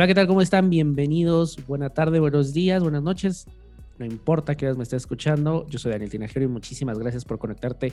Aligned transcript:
Hola, 0.00 0.06
¿qué 0.06 0.14
tal? 0.14 0.28
¿Cómo 0.28 0.40
están? 0.40 0.70
Bienvenidos. 0.70 1.58
Buena 1.66 1.90
tarde, 1.90 2.20
buenos 2.20 2.54
días, 2.54 2.82
buenas 2.82 3.02
noches. 3.02 3.44
No 3.98 4.06
importa 4.06 4.56
que 4.56 4.72
me 4.72 4.82
estés 4.82 5.02
escuchando, 5.02 5.66
yo 5.68 5.78
soy 5.78 5.92
Daniel 5.92 6.08
Tinajero 6.08 6.46
y 6.46 6.48
muchísimas 6.48 6.98
gracias 6.98 7.26
por 7.26 7.38
conectarte 7.38 7.92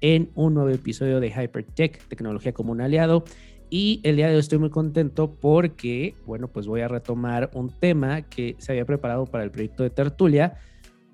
en 0.00 0.30
un 0.36 0.54
nuevo 0.54 0.68
episodio 0.68 1.18
de 1.18 1.30
Hypertech, 1.30 2.06
tecnología 2.06 2.52
como 2.52 2.70
un 2.70 2.80
aliado. 2.80 3.24
Y 3.70 4.00
el 4.04 4.14
día 4.14 4.28
de 4.28 4.34
hoy 4.34 4.38
estoy 4.38 4.60
muy 4.60 4.70
contento 4.70 5.34
porque, 5.34 6.14
bueno, 6.26 6.46
pues 6.46 6.68
voy 6.68 6.82
a 6.82 6.86
retomar 6.86 7.50
un 7.54 7.70
tema 7.70 8.22
que 8.22 8.54
se 8.58 8.70
había 8.70 8.84
preparado 8.84 9.26
para 9.26 9.42
el 9.42 9.50
proyecto 9.50 9.82
de 9.82 9.90
Tertulia, 9.90 10.58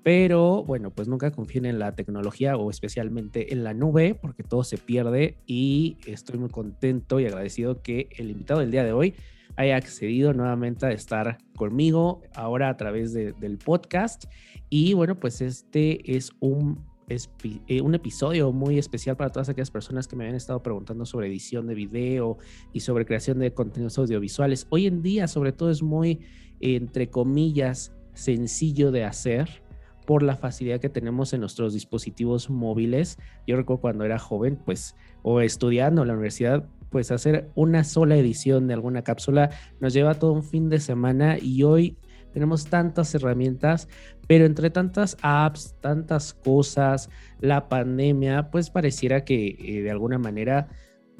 pero 0.03 0.63
bueno, 0.63 0.91
pues 0.91 1.07
nunca 1.07 1.31
confíen 1.31 1.65
en 1.65 1.79
la 1.79 1.95
tecnología 1.95 2.55
o 2.55 2.69
especialmente 2.69 3.51
en 3.51 3.63
la 3.63 3.73
nube 3.73 4.13
porque 4.13 4.43
todo 4.43 4.63
se 4.63 4.77
pierde 4.77 5.37
y 5.47 5.97
estoy 6.05 6.37
muy 6.37 6.49
contento 6.49 7.19
y 7.19 7.25
agradecido 7.25 7.81
que 7.81 8.09
el 8.19 8.29
invitado 8.29 8.59
del 8.59 8.69
día 8.69 8.83
de 8.83 8.93
hoy 8.93 9.15
haya 9.57 9.77
accedido 9.77 10.33
nuevamente 10.33 10.85
a 10.85 10.91
estar 10.91 11.37
conmigo 11.55 12.21
ahora 12.33 12.69
a 12.69 12.77
través 12.77 13.13
del 13.13 13.57
podcast. 13.57 14.25
Y 14.69 14.93
bueno, 14.93 15.19
pues 15.19 15.41
este 15.41 16.15
es 16.15 16.31
un, 16.39 16.83
eh, 17.07 17.81
un 17.81 17.95
episodio 17.95 18.51
muy 18.51 18.77
especial 18.77 19.15
para 19.15 19.31
todas 19.31 19.49
aquellas 19.49 19.71
personas 19.71 20.07
que 20.07 20.15
me 20.15 20.25
habían 20.25 20.35
estado 20.35 20.61
preguntando 20.61 21.05
sobre 21.05 21.27
edición 21.27 21.67
de 21.67 21.75
video 21.75 22.37
y 22.73 22.81
sobre 22.81 23.05
creación 23.05 23.39
de 23.39 23.53
contenidos 23.53 23.97
audiovisuales. 23.97 24.67
Hoy 24.69 24.87
en 24.87 25.01
día, 25.01 25.27
sobre 25.27 25.51
todo, 25.51 25.69
es 25.69 25.81
muy, 25.81 26.19
entre 26.59 27.09
comillas, 27.09 27.93
sencillo 28.13 28.91
de 28.91 29.03
hacer 29.03 29.63
por 30.05 30.23
la 30.23 30.35
facilidad 30.35 30.79
que 30.79 30.89
tenemos 30.89 31.33
en 31.33 31.41
nuestros 31.41 31.73
dispositivos 31.73 32.49
móviles. 32.49 33.17
Yo 33.47 33.55
recuerdo 33.55 33.81
cuando 33.81 34.05
era 34.05 34.19
joven, 34.19 34.59
pues, 34.63 34.95
o 35.23 35.41
estudiando 35.41 36.03
en 36.03 36.07
la 36.07 36.13
universidad, 36.13 36.67
pues 36.95 37.11
hacer 37.11 37.49
una 37.55 37.83
sola 37.83 38.15
edición 38.15 38.67
de 38.67 38.73
alguna 38.73 39.01
cápsula. 39.01 39.49
Nos 39.81 39.91
lleva 39.91 40.13
todo 40.13 40.31
un 40.31 40.45
fin 40.45 40.69
de 40.69 40.79
semana 40.79 41.37
y 41.37 41.61
hoy 41.63 41.97
tenemos 42.31 42.67
tantas 42.67 43.13
herramientas, 43.13 43.89
pero 44.27 44.45
entre 44.45 44.69
tantas 44.69 45.17
apps, 45.21 45.75
tantas 45.81 46.33
cosas, 46.33 47.09
la 47.41 47.67
pandemia, 47.67 48.49
pues 48.49 48.69
pareciera 48.69 49.25
que 49.25 49.57
eh, 49.59 49.81
de 49.81 49.91
alguna 49.91 50.17
manera, 50.17 50.69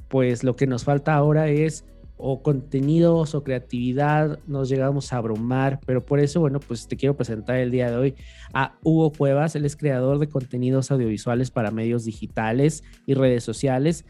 pues 0.08 0.46
lo 0.46 0.56
que 0.56 0.66
nos 0.66 0.86
falta 0.86 1.14
ahora 1.14 1.50
es 1.50 1.84
o 2.16 2.42
contenidos 2.42 3.36
o 3.36 3.44
creatividad, 3.44 4.40
nos 4.48 4.70
llegamos 4.70 5.12
a 5.12 5.18
abrumar, 5.18 5.82
pero 5.86 6.06
por 6.06 6.22
eso, 6.22 6.40
bueno, 6.40 6.62
pues 6.62 6.88
te 6.88 6.96
quiero 6.96 7.18
presentar 7.18 7.58
el 7.58 7.72
día 7.72 7.92
de 7.92 7.98
hoy 7.98 8.16
a 8.54 8.78
Hugo 8.82 9.12
Cuevas, 9.12 9.58
él 9.58 9.66
es 9.66 9.76
creador 9.76 10.20
de 10.20 10.30
contenidos 10.30 10.90
audiovisuales 10.90 11.52
para 11.52 11.72
medios 11.72 12.06
digitales 12.06 12.82
y 13.06 13.14
redes 13.14 13.44
sociales 13.44 14.06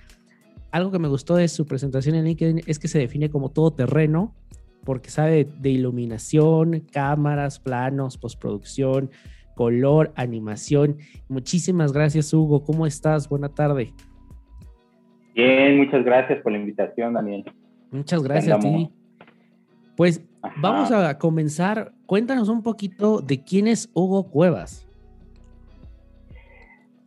algo 0.72 0.92
que 0.92 1.00
me 1.00 1.08
gustó 1.08 1.36
de 1.36 1.48
su 1.48 1.66
presentación 1.66 2.16
en 2.16 2.26
LinkedIn 2.26 2.62
es 2.68 2.80
que 2.80 2.88
se 2.88 3.00
define 3.00 3.30
como 3.30 3.50
todo 3.50 3.72
terreno, 3.72 4.34
porque 4.84 5.10
sabe 5.10 5.48
de 5.60 5.70
iluminación, 5.70 6.84
cámaras, 6.92 7.60
planos, 7.60 8.18
postproducción, 8.18 9.10
color, 9.56 10.12
animación. 10.16 10.98
Muchísimas 11.28 11.92
gracias, 11.92 12.34
Hugo. 12.34 12.64
¿Cómo 12.64 12.86
estás? 12.86 13.28
Buena 13.28 13.50
tarde. 13.50 13.94
Bien, 15.34 15.78
muchas 15.78 16.06
gracias 16.06 16.42
por 16.42 16.52
la 16.52 16.60
invitación, 16.60 17.14
Daniel. 17.14 17.44
Muchas 17.92 18.24
gracias 18.24 18.58
a 18.58 18.60
ti. 18.60 18.90
Pues 19.96 20.22
vamos 20.58 20.92
a 20.92 21.18
comenzar. 21.18 21.94
Cuéntanos 22.06 22.50
un 22.50 22.62
poquito 22.62 23.22
de 23.22 23.44
quién 23.44 23.68
es 23.68 23.90
Hugo 23.94 24.30
Cuevas. 24.30 24.85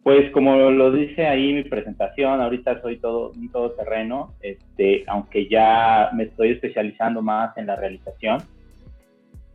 Pues 0.08 0.30
como 0.30 0.56
lo 0.70 0.90
dice 0.90 1.26
ahí 1.26 1.52
mi 1.52 1.64
presentación, 1.64 2.40
ahorita 2.40 2.80
soy 2.80 2.96
todo 2.96 3.32
un 3.32 3.52
todoterreno, 3.52 4.32
este, 4.40 5.04
aunque 5.06 5.46
ya 5.50 6.08
me 6.14 6.22
estoy 6.22 6.52
especializando 6.52 7.20
más 7.20 7.54
en 7.58 7.66
la 7.66 7.76
realización. 7.76 8.38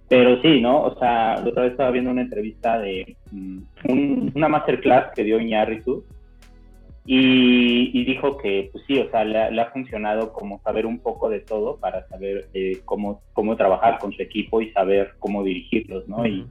Pero 0.07 0.39
sí, 0.44 0.61
¿no? 0.61 0.83
O 0.83 1.00
sea, 1.00 1.38
la 1.38 1.50
otra 1.50 1.63
vez 1.63 1.72
estaba 1.72 1.89
viendo 1.89 2.11
una 2.11 2.22
entrevista 2.22 2.77
de 2.77 3.17
mm, 3.31 4.27
una 4.35 4.47
masterclass 4.47 5.11
que 5.16 5.23
dio 5.23 5.39
Iñárritu 5.39 6.05
y, 7.07 8.06
dijo 8.06 8.38
que, 8.38 8.69
pues 8.72 8.83
sí, 8.85 9.00
o 9.00 9.09
sea, 9.09 9.25
le, 9.25 9.59
ha 9.59 9.72
funcionado 9.72 10.33
como 10.33 10.61
saber 10.61 10.85
un 10.85 11.00
poco 11.00 11.31
de 11.31 11.39
todo 11.39 11.77
para 11.77 12.07
saber 12.09 12.45
eh, 12.53 12.79
cómo, 12.85 13.23
cómo 13.33 13.57
trabajar 13.57 13.97
con 13.97 14.13
su 14.13 14.22
equipo 14.22 14.61
y 14.61 14.69
saber 14.69 15.13
cómo 15.17 15.44
dirigirlos, 15.44 16.07
¿no? 16.07 16.23
Y 16.27 16.45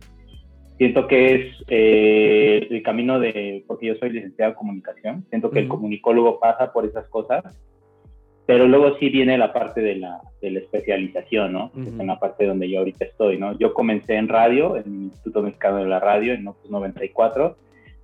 siento 0.82 1.06
que 1.06 1.34
es 1.34 1.64
eh, 1.68 2.66
el 2.68 2.82
camino 2.82 3.20
de, 3.20 3.62
porque 3.68 3.86
yo 3.86 3.94
soy 4.00 4.10
licenciado 4.10 4.50
en 4.50 4.56
comunicación, 4.56 5.24
siento 5.28 5.48
que 5.48 5.60
el 5.60 5.68
comunicólogo 5.68 6.40
pasa 6.40 6.72
por 6.72 6.84
esas 6.84 7.06
cosas, 7.06 7.44
pero 8.46 8.66
luego 8.66 8.98
sí 8.98 9.08
viene 9.08 9.38
la 9.38 9.52
parte 9.52 9.80
de 9.80 9.94
la, 9.94 10.20
de 10.40 10.50
la 10.50 10.58
especialización, 10.58 11.52
¿no? 11.52 11.70
Es 11.80 11.86
en 11.86 12.04
la 12.04 12.18
parte 12.18 12.46
donde 12.46 12.68
yo 12.68 12.80
ahorita 12.80 13.04
estoy, 13.04 13.38
¿no? 13.38 13.56
Yo 13.60 13.72
comencé 13.72 14.16
en 14.16 14.26
radio, 14.26 14.76
en 14.76 14.82
el 14.82 15.02
Instituto 15.04 15.42
Mexicano 15.44 15.76
de 15.76 15.86
la 15.86 16.00
Radio, 16.00 16.34
en 16.34 16.48
94, 16.68 17.56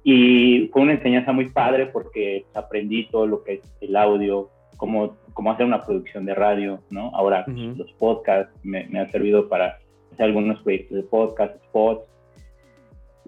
y 0.05 0.69
fue 0.73 0.83
una 0.83 0.93
enseñanza 0.93 1.33
muy 1.33 1.49
padre 1.49 1.87
porque 1.87 2.45
aprendí 2.55 3.09
todo 3.11 3.27
lo 3.27 3.43
que 3.43 3.55
es 3.55 3.63
el 3.81 3.97
audio, 3.97 4.51
cómo, 4.77 5.17
cómo 5.35 5.51
hacer 5.51 5.67
una 5.67 5.85
producción 5.85 6.25
de 6.27 6.37
radio, 6.37 6.79
¿no? 6.91 7.11
Ahora 7.13 7.45
los 7.49 7.91
podcasts 7.95 8.55
me, 8.63 8.87
me 8.87 9.01
han 9.01 9.11
servido 9.11 9.49
para 9.49 9.79
hacer 10.13 10.27
algunos 10.27 10.63
proyectos 10.63 10.97
de 10.97 11.03
podcast, 11.03 11.57
spots, 11.65 12.09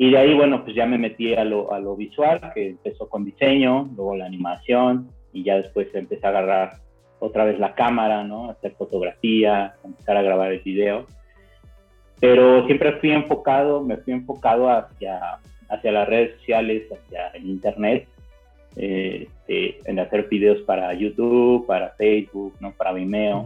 y 0.03 0.11
de 0.11 0.17
ahí, 0.17 0.33
bueno, 0.33 0.65
pues 0.65 0.75
ya 0.75 0.87
me 0.87 0.97
metí 0.97 1.35
a 1.35 1.45
lo, 1.45 1.75
a 1.75 1.79
lo 1.79 1.95
visual, 1.95 2.41
que 2.55 2.71
empezó 2.71 3.07
con 3.07 3.23
diseño, 3.23 3.91
luego 3.95 4.17
la 4.17 4.25
animación, 4.25 5.11
y 5.31 5.43
ya 5.45 5.57
después 5.57 5.89
empecé 5.93 6.25
a 6.25 6.31
agarrar 6.31 6.79
otra 7.19 7.45
vez 7.45 7.59
la 7.59 7.75
cámara, 7.75 8.25
¿no? 8.25 8.49
Hacer 8.49 8.73
fotografía, 8.79 9.75
empezar 9.85 10.17
a 10.17 10.23
grabar 10.23 10.53
el 10.53 10.61
video. 10.61 11.05
Pero 12.19 12.65
siempre 12.65 12.93
fui 12.93 13.11
enfocado, 13.11 13.83
me 13.83 13.99
fui 13.99 14.15
enfocado 14.15 14.71
hacia, 14.71 15.39
hacia 15.69 15.93
las 15.93 16.09
redes 16.09 16.35
sociales, 16.39 16.85
hacia 16.91 17.27
el 17.35 17.51
internet, 17.51 18.09
este, 18.77 19.81
en 19.85 19.99
hacer 19.99 20.29
videos 20.31 20.63
para 20.63 20.95
YouTube, 20.95 21.67
para 21.67 21.91
Facebook, 21.91 22.55
¿no? 22.59 22.73
Para 22.73 22.95
Vimeo. 22.95 23.45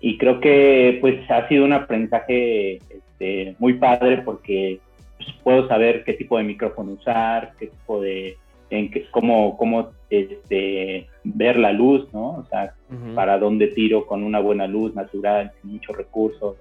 Y 0.00 0.16
creo 0.16 0.40
que 0.40 0.96
pues 1.02 1.30
ha 1.30 1.46
sido 1.46 1.66
un 1.66 1.74
aprendizaje 1.74 2.76
este, 2.76 3.54
muy 3.58 3.74
padre 3.74 4.22
porque 4.24 4.80
pues, 5.16 5.28
puedo 5.42 5.68
saber 5.68 6.04
qué 6.04 6.14
tipo 6.14 6.38
de 6.38 6.44
micrófono 6.44 6.92
usar, 6.92 7.52
qué 7.58 7.68
tipo 7.68 8.00
de, 8.00 8.36
en 8.70 8.90
qué, 8.90 9.06
cómo, 9.10 9.56
cómo 9.56 9.90
este, 10.10 11.06
ver 11.24 11.58
la 11.58 11.72
luz, 11.72 12.06
¿no? 12.12 12.38
O 12.38 12.46
sea, 12.50 12.74
para 13.14 13.38
dónde 13.38 13.68
tiro 13.68 14.06
con 14.06 14.22
una 14.22 14.40
buena 14.40 14.66
luz 14.66 14.94
natural, 14.94 15.52
sin 15.60 15.72
muchos 15.72 15.96
recursos. 15.96 16.56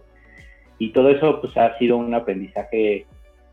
Y 0.78 0.90
todo 0.90 1.10
eso, 1.10 1.42
pues, 1.42 1.56
ha 1.58 1.78
sido 1.78 1.98
un 1.98 2.14
aprendizaje 2.14 3.06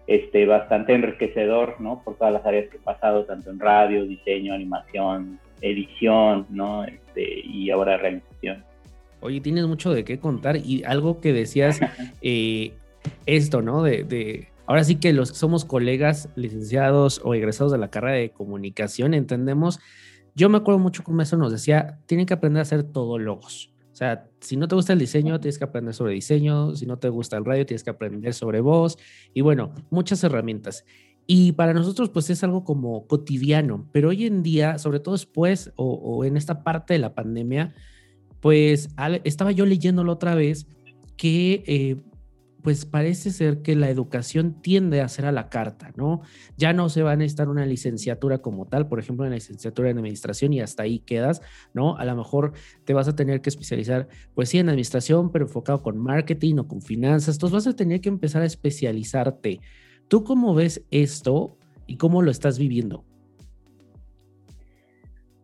este, 0.06 0.46
bastante 0.46 0.94
enriquecedor, 0.94 1.80
¿no? 1.80 2.02
Por 2.04 2.16
todas 2.16 2.32
las 2.32 2.44
áreas 2.44 2.68
que 2.70 2.76
he 2.76 2.80
pasado, 2.80 3.24
tanto 3.24 3.50
en 3.50 3.60
radio, 3.60 4.04
diseño, 4.04 4.54
animación, 4.54 5.38
edición, 5.60 6.46
¿no? 6.50 6.84
Este, 6.84 7.40
y 7.44 7.70
ahora 7.70 7.96
realización. 7.96 8.64
Oye, 9.20 9.40
tienes 9.40 9.66
mucho 9.66 9.92
de 9.92 10.04
qué 10.04 10.18
contar 10.18 10.56
y 10.56 10.82
algo 10.84 11.20
que 11.20 11.32
decías, 11.32 11.80
eh, 12.22 12.72
esto, 13.26 13.62
¿no? 13.62 13.82
De, 13.82 14.02
de, 14.02 14.48
ahora 14.66 14.84
sí 14.84 14.96
que 14.96 15.12
los 15.12 15.32
que 15.32 15.38
somos 15.38 15.64
colegas 15.64 16.28
licenciados 16.36 17.20
o 17.24 17.34
egresados 17.34 17.72
de 17.72 17.78
la 17.78 17.90
carrera 17.90 18.16
de 18.16 18.30
comunicación 18.30 19.14
entendemos, 19.14 19.80
yo 20.34 20.48
me 20.48 20.58
acuerdo 20.58 20.78
mucho 20.78 21.04
como 21.04 21.22
eso 21.22 21.36
nos 21.36 21.52
decía, 21.52 22.00
tienen 22.06 22.26
que 22.26 22.34
aprender 22.34 22.60
a 22.60 22.62
hacer 22.62 22.82
todólogos. 22.84 23.72
O 23.92 23.94
sea, 23.94 24.26
si 24.40 24.56
no 24.56 24.68
te 24.68 24.74
gusta 24.74 24.94
el 24.94 24.98
diseño, 24.98 25.38
tienes 25.38 25.58
que 25.58 25.64
aprender 25.64 25.94
sobre 25.94 26.14
diseño, 26.14 26.74
si 26.74 26.86
no 26.86 26.98
te 26.98 27.10
gusta 27.10 27.36
el 27.36 27.44
radio, 27.44 27.66
tienes 27.66 27.84
que 27.84 27.90
aprender 27.90 28.32
sobre 28.32 28.60
voz 28.60 28.98
y 29.34 29.42
bueno, 29.42 29.72
muchas 29.90 30.24
herramientas. 30.24 30.84
Y 31.26 31.52
para 31.52 31.74
nosotros 31.74 32.08
pues 32.08 32.30
es 32.30 32.42
algo 32.42 32.64
como 32.64 33.06
cotidiano, 33.06 33.86
pero 33.92 34.08
hoy 34.08 34.26
en 34.26 34.42
día, 34.42 34.78
sobre 34.78 35.00
todo 35.00 35.14
después 35.14 35.72
o, 35.76 36.24
en 36.24 36.36
esta 36.36 36.64
parte 36.64 36.94
de 36.94 36.98
la 36.98 37.14
pandemia, 37.14 37.74
pues 38.40 38.88
estaba 39.24 39.52
yo 39.52 39.66
leyéndolo 39.66 40.12
otra 40.12 40.34
vez 40.34 40.66
que 41.16 41.62
eh, 41.66 41.96
pues 42.62 42.86
parece 42.86 43.30
ser 43.30 43.62
que 43.62 43.74
la 43.74 43.90
educación 43.90 44.62
tiende 44.62 45.00
a 45.00 45.08
ser 45.08 45.26
a 45.26 45.32
la 45.32 45.48
carta, 45.48 45.92
¿no? 45.96 46.22
Ya 46.56 46.72
no 46.72 46.88
se 46.88 47.02
va 47.02 47.12
a 47.12 47.16
necesitar 47.16 47.48
una 47.48 47.66
licenciatura 47.66 48.38
como 48.38 48.66
tal, 48.66 48.88
por 48.88 49.00
ejemplo, 49.00 49.24
en 49.24 49.30
la 49.30 49.36
licenciatura 49.36 49.90
en 49.90 49.98
administración 49.98 50.52
y 50.52 50.60
hasta 50.60 50.84
ahí 50.84 51.00
quedas, 51.00 51.42
¿no? 51.74 51.96
A 51.96 52.04
lo 52.04 52.14
mejor 52.14 52.52
te 52.84 52.94
vas 52.94 53.08
a 53.08 53.16
tener 53.16 53.40
que 53.40 53.50
especializar, 53.50 54.08
pues 54.34 54.48
sí, 54.48 54.58
en 54.58 54.68
administración, 54.68 55.32
pero 55.32 55.46
enfocado 55.46 55.82
con 55.82 55.98
marketing 55.98 56.56
o 56.58 56.68
con 56.68 56.82
finanzas, 56.82 57.34
entonces 57.34 57.54
vas 57.54 57.66
a 57.66 57.76
tener 57.76 58.00
que 58.00 58.08
empezar 58.08 58.42
a 58.42 58.46
especializarte. 58.46 59.60
¿Tú 60.06 60.22
cómo 60.22 60.54
ves 60.54 60.86
esto 60.92 61.56
y 61.88 61.96
cómo 61.96 62.22
lo 62.22 62.30
estás 62.30 62.60
viviendo? 62.60 63.04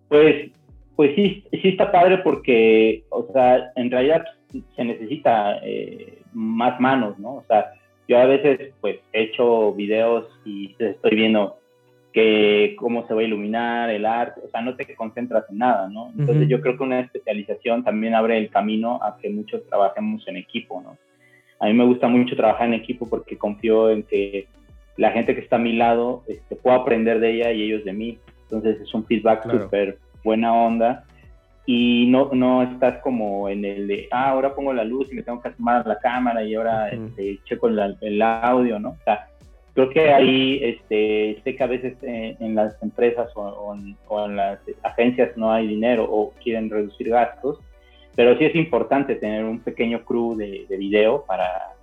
Pues, 0.08 0.52
pues 0.94 1.16
sí, 1.16 1.44
sí 1.50 1.68
está 1.68 1.90
padre 1.90 2.18
porque, 2.18 3.04
o 3.10 3.28
sea, 3.32 3.72
en 3.74 3.90
realidad 3.90 4.22
se 4.76 4.84
necesita... 4.84 5.58
Eh, 5.64 6.17
más 6.32 6.80
manos, 6.80 7.18
¿no? 7.18 7.36
O 7.36 7.44
sea, 7.46 7.72
yo 8.06 8.18
a 8.18 8.24
veces 8.24 8.72
pues 8.80 8.98
he 9.12 9.24
hecho 9.24 9.72
videos 9.74 10.26
y 10.44 10.74
estoy 10.78 11.16
viendo 11.16 11.58
que 12.12 12.74
cómo 12.78 13.06
se 13.06 13.14
va 13.14 13.20
a 13.20 13.24
iluminar, 13.24 13.90
el 13.90 14.06
arte, 14.06 14.40
o 14.44 14.48
sea, 14.48 14.62
no 14.62 14.74
te 14.76 14.94
concentras 14.94 15.44
en 15.50 15.58
nada, 15.58 15.88
¿no? 15.88 16.10
Entonces 16.18 16.48
yo 16.48 16.60
creo 16.60 16.76
que 16.76 16.82
una 16.82 17.00
especialización 17.00 17.84
también 17.84 18.14
abre 18.14 18.38
el 18.38 18.48
camino 18.48 18.98
a 19.02 19.18
que 19.18 19.28
muchos 19.28 19.64
trabajemos 19.68 20.26
en 20.26 20.36
equipo, 20.36 20.80
¿no? 20.80 20.96
A 21.60 21.66
mí 21.66 21.74
me 21.74 21.84
gusta 21.84 22.08
mucho 22.08 22.34
trabajar 22.36 22.68
en 22.68 22.74
equipo 22.74 23.08
porque 23.08 23.36
confío 23.36 23.90
en 23.90 24.04
que 24.04 24.46
la 24.96 25.10
gente 25.10 25.34
que 25.34 25.42
está 25.42 25.56
a 25.56 25.60
mi 25.60 25.72
lado 25.72 26.22
este, 26.28 26.56
pueda 26.56 26.76
aprender 26.76 27.20
de 27.20 27.32
ella 27.32 27.52
y 27.52 27.62
ellos 27.62 27.84
de 27.84 27.92
mí. 27.92 28.18
Entonces 28.44 28.80
es 28.80 28.94
un 28.94 29.04
feedback 29.04 29.50
súper 29.50 29.98
buena 30.24 30.54
onda 30.54 31.04
y 31.70 32.06
no, 32.06 32.30
no 32.32 32.62
estás 32.62 32.96
como 33.02 33.46
en 33.46 33.62
el 33.62 33.88
de, 33.88 34.08
ah, 34.10 34.30
ahora 34.30 34.54
pongo 34.54 34.72
la 34.72 34.84
luz 34.84 35.12
y 35.12 35.14
me 35.14 35.22
tengo 35.22 35.42
que 35.42 35.48
asomar 35.48 35.86
la 35.86 35.98
cámara 35.98 36.42
y 36.42 36.54
ahora 36.54 36.88
este, 36.88 37.40
checo 37.44 37.68
el, 37.68 37.94
el 38.00 38.22
audio, 38.22 38.78
¿no? 38.78 38.92
O 38.92 39.04
sea, 39.04 39.28
creo 39.74 39.90
que 39.90 40.10
ahí 40.10 40.60
este, 40.62 41.42
sé 41.44 41.56
que 41.56 41.62
a 41.62 41.66
veces 41.66 41.92
eh, 42.00 42.38
en, 42.40 42.54
las 42.54 42.82
empresas 42.82 43.30
o, 43.34 43.74
en, 43.74 44.36
las 44.36 44.60
agencias 44.82 45.36
no 45.36 45.52
hay 45.52 45.66
dinero 45.66 46.08
o 46.10 46.32
quieren 46.42 46.70
reducir 46.70 47.10
gastos, 47.10 47.58
pero 48.16 48.38
sí 48.38 48.46
es 48.46 48.54
importante 48.54 49.16
tener 49.16 49.44
un 49.44 49.60
pequeño 49.60 50.06
crew 50.06 50.36
de, 50.36 50.64
video 50.70 51.22
para, 51.26 51.74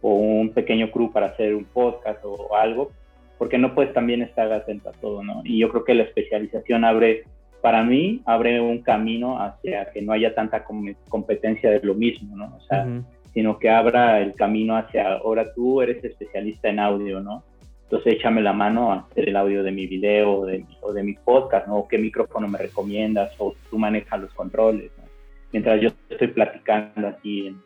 o 0.00 0.14
un 0.14 0.50
pequeño 0.50 0.92
crew 0.92 1.10
para 1.10 1.26
hacer 1.26 1.56
un 1.56 1.64
podcast 1.64 2.24
o, 2.24 2.54
algo, 2.54 2.92
porque 3.36 3.58
no 3.58 3.74
puedes 3.74 3.92
también 3.92 4.22
estar 4.22 4.52
atento 4.52 4.90
a 4.90 4.92
todo, 4.92 5.24
¿no? 5.24 5.42
Y 5.44 5.58
yo 5.58 5.70
creo 5.70 5.82
que 5.82 5.94
la 5.94 6.04
especialización 6.04 6.84
abre, 6.84 7.24
para 7.64 7.82
mí, 7.82 8.20
abre 8.26 8.60
un 8.60 8.82
camino 8.82 9.40
hacia 9.40 9.90
que 9.90 10.02
no 10.02 10.12
haya 10.12 10.34
tanta 10.34 10.66
competencia 11.08 11.70
de 11.70 11.80
lo 11.82 11.94
mismo, 11.94 12.36
¿no? 12.36 12.54
O 12.54 12.60
sea, 12.60 12.86
sino 13.32 13.58
que 13.58 13.70
abra 13.70 14.20
el 14.20 14.34
camino 14.34 14.76
hacia, 14.76 15.14
ahora 15.14 15.50
tú 15.54 15.80
eres 15.80 16.04
especialista 16.04 16.68
en 16.68 16.78
audio, 16.78 17.20
¿no? 17.20 17.42
Entonces 17.84 18.16
échame 18.16 18.42
la 18.42 18.52
mano 18.52 18.92
a 18.92 19.06
hacer 19.10 19.30
el 19.30 19.36
audio 19.36 19.62
de 19.62 19.72
mi 19.72 19.86
video 19.86 20.40
o 20.40 20.44
de, 20.44 20.62
o 20.82 20.92
de 20.92 21.02
mi 21.04 21.14
podcast, 21.14 21.66
¿no? 21.66 21.88
¿Qué 21.88 21.96
micrófono 21.96 22.48
me 22.48 22.58
recomiendas? 22.58 23.32
O 23.38 23.54
tú 23.70 23.78
manejas 23.78 24.20
los 24.20 24.34
controles, 24.34 24.90
¿no? 24.98 25.04
Mientras 25.50 25.80
yo 25.80 25.88
estoy 26.10 26.28
platicando 26.28 27.08
así, 27.08 27.56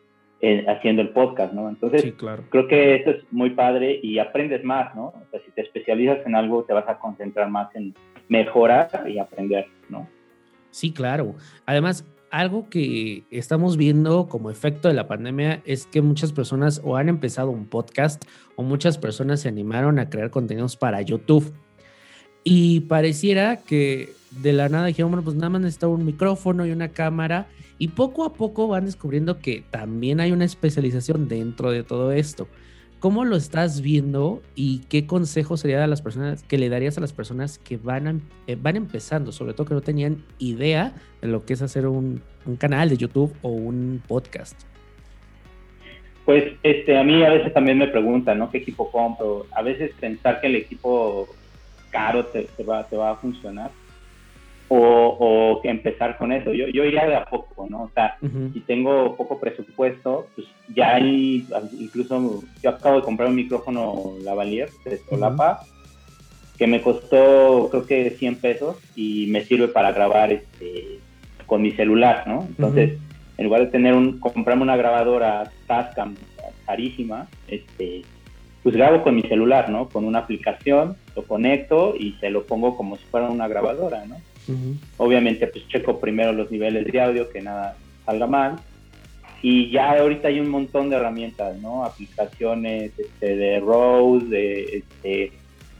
haciendo 0.65 1.01
el 1.01 1.09
podcast, 1.09 1.51
¿no? 1.51 1.67
Entonces, 1.67 2.13
creo 2.49 2.67
que 2.69 2.95
eso 2.95 3.09
es 3.09 3.33
muy 3.33 3.49
padre 3.49 3.99
y 4.01 4.17
aprendes 4.19 4.63
más, 4.63 4.95
¿no? 4.95 5.07
O 5.07 5.23
sea, 5.29 5.41
si 5.41 5.51
te 5.51 5.63
especializas 5.63 6.25
en 6.25 6.35
algo, 6.35 6.63
te 6.63 6.71
vas 6.71 6.87
a 6.87 6.99
concentrar 6.99 7.49
más 7.49 7.75
en 7.75 7.93
mejorar 8.29 8.87
y 9.05 9.19
aprender, 9.19 9.67
¿no? 9.89 10.07
Sí, 10.71 10.91
claro. 10.91 11.35
Además, 11.65 12.05
algo 12.31 12.69
que 12.69 13.23
estamos 13.31 13.77
viendo 13.77 14.27
como 14.27 14.51
efecto 14.51 14.87
de 14.87 14.93
la 14.93 15.07
pandemia 15.07 15.61
es 15.65 15.87
que 15.87 16.01
muchas 16.01 16.31
personas 16.31 16.81
o 16.83 16.95
han 16.95 17.09
empezado 17.09 17.49
un 17.49 17.65
podcast 17.65 18.23
o 18.55 18.63
muchas 18.63 18.97
personas 18.97 19.41
se 19.41 19.49
animaron 19.49 19.99
a 19.99 20.09
crear 20.09 20.29
contenidos 20.29 20.75
para 20.75 21.01
YouTube. 21.01 21.53
Y 22.43 22.81
pareciera 22.81 23.57
que 23.57 24.13
de 24.31 24.53
la 24.53 24.69
nada 24.69 24.85
dijeron, 24.85 25.11
bueno, 25.11 25.23
pues 25.23 25.35
nada 25.35 25.49
más 25.49 25.61
necesita 25.61 25.87
un 25.87 26.05
micrófono 26.05 26.65
y 26.65 26.71
una 26.71 26.89
cámara. 26.89 27.47
Y 27.77 27.89
poco 27.89 28.25
a 28.25 28.33
poco 28.33 28.67
van 28.67 28.85
descubriendo 28.85 29.39
que 29.39 29.63
también 29.71 30.19
hay 30.19 30.31
una 30.31 30.45
especialización 30.45 31.27
dentro 31.27 31.71
de 31.71 31.83
todo 31.83 32.11
esto. 32.11 32.47
¿Cómo 32.99 33.23
lo 33.23 33.37
estás 33.37 33.79
viendo 33.79 34.41
y 34.55 34.79
qué 34.89 35.07
consejo 35.07 35.55
sería 35.55 35.81
a 35.81 35.87
las 35.87 36.01
personas 36.01 36.43
que 36.43 36.57
le 36.57 36.67
darías 36.67 36.97
a 36.97 37.01
las 37.01 37.13
personas 37.13 37.57
que 37.57 37.77
van, 37.77 38.21
eh, 38.45 38.57
van 38.59 38.75
empezando, 38.75 39.31
sobre 39.31 39.53
todo 39.53 39.67
que 39.67 39.73
no 39.73 39.79
tenían 39.79 40.25
idea 40.37 40.93
de 41.21 41.29
lo 41.29 41.45
que 41.45 41.53
es 41.53 41.61
hacer 41.61 41.87
un, 41.87 42.21
canal 42.57 42.89
de 42.89 42.97
YouTube 42.97 43.33
o 43.41 43.49
un 43.49 44.01
podcast? 44.05 44.59
Pues 46.25 46.43
este, 46.61 46.97
a 46.97 47.03
mí 47.05 47.23
a 47.23 47.29
veces 47.29 47.53
también 47.53 47.77
me 47.77 47.87
preguntan, 47.87 48.37
¿no? 48.37 48.51
¿Qué 48.51 48.57
equipo 48.57 48.91
compro? 48.91 49.45
A 49.53 49.61
veces 49.61 49.91
pensar 49.97 50.41
que 50.41 50.47
el 50.47 50.55
equipo 50.57 51.29
caro 51.91 52.25
te, 52.25 52.49
va, 52.63 52.85
te 52.85 52.97
va 52.97 53.11
a 53.11 53.15
funcionar 53.15 53.71
o, 54.69 55.59
que 55.61 55.69
empezar 55.69 56.17
con 56.17 56.31
eso. 56.31 56.53
Yo, 56.53 56.67
yo 56.67 56.85
iría 56.85 57.07
de 57.07 57.15
a 57.15 57.25
poco, 57.25 57.67
¿no? 57.69 57.83
O 57.83 57.91
sea, 57.93 58.17
si 58.53 58.59
tengo 58.61 59.15
poco 59.15 59.39
presupuesto, 59.39 60.27
pues 60.35 60.47
ya 60.73 60.95
hay, 60.95 61.47
incluso 61.79 62.43
yo 62.61 62.69
acabo 62.69 62.97
de 62.97 63.01
comprar 63.01 63.29
un 63.29 63.35
micrófono 63.35 64.13
lavalier 64.23 64.69
de 64.85 64.97
Solapa, 65.09 65.61
que 66.57 66.67
me 66.67 66.81
costó 66.81 67.69
creo 67.71 67.85
que 67.85 68.11
100 68.11 68.35
pesos 68.35 68.77
y 68.95 69.27
me 69.29 69.43
sirve 69.43 69.69
para 69.69 69.91
grabar 69.91 70.31
este, 70.31 70.99
con 71.45 71.61
mi 71.61 71.71
celular, 71.71 72.27
¿no? 72.27 72.45
Entonces, 72.47 72.99
en 73.37 73.45
lugar 73.45 73.61
de 73.61 73.67
tener 73.67 73.93
un, 73.93 74.19
comprarme 74.19 74.63
una 74.63 74.77
grabadora 74.77 75.49
Tascam 75.65 76.15
carísima, 76.65 77.27
este, 77.47 78.03
pues 78.61 78.75
grabo 78.75 79.01
con 79.01 79.15
mi 79.15 79.23
celular, 79.23 79.69
¿no? 79.69 79.89
Con 79.89 80.05
una 80.05 80.19
aplicación, 80.19 80.97
lo 81.15 81.23
conecto 81.23 81.95
y 81.97 82.13
se 82.19 82.29
lo 82.29 82.45
pongo 82.45 82.75
como 82.75 82.97
si 82.97 83.05
fuera 83.05 83.29
una 83.29 83.47
grabadora, 83.47 84.05
¿no? 84.05 84.17
Obviamente, 84.97 85.47
pues 85.47 85.67
checo 85.67 85.99
primero 85.99 86.31
los 86.31 86.49
niveles 86.49 86.85
de 86.85 87.01
audio, 87.01 87.29
que 87.29 87.41
nada 87.41 87.75
salga 88.05 88.27
mal. 88.27 88.59
Y 89.41 89.69
ya 89.69 89.97
ahorita 89.97 90.27
hay 90.27 90.39
un 90.39 90.49
montón 90.49 90.89
de 90.89 90.97
herramientas, 90.97 91.57
¿no? 91.61 91.85
Aplicaciones 91.85 92.91
este, 92.97 93.35
de 93.35 93.59
Rode, 93.59 94.25
de, 94.25 94.77
este, 94.77 95.31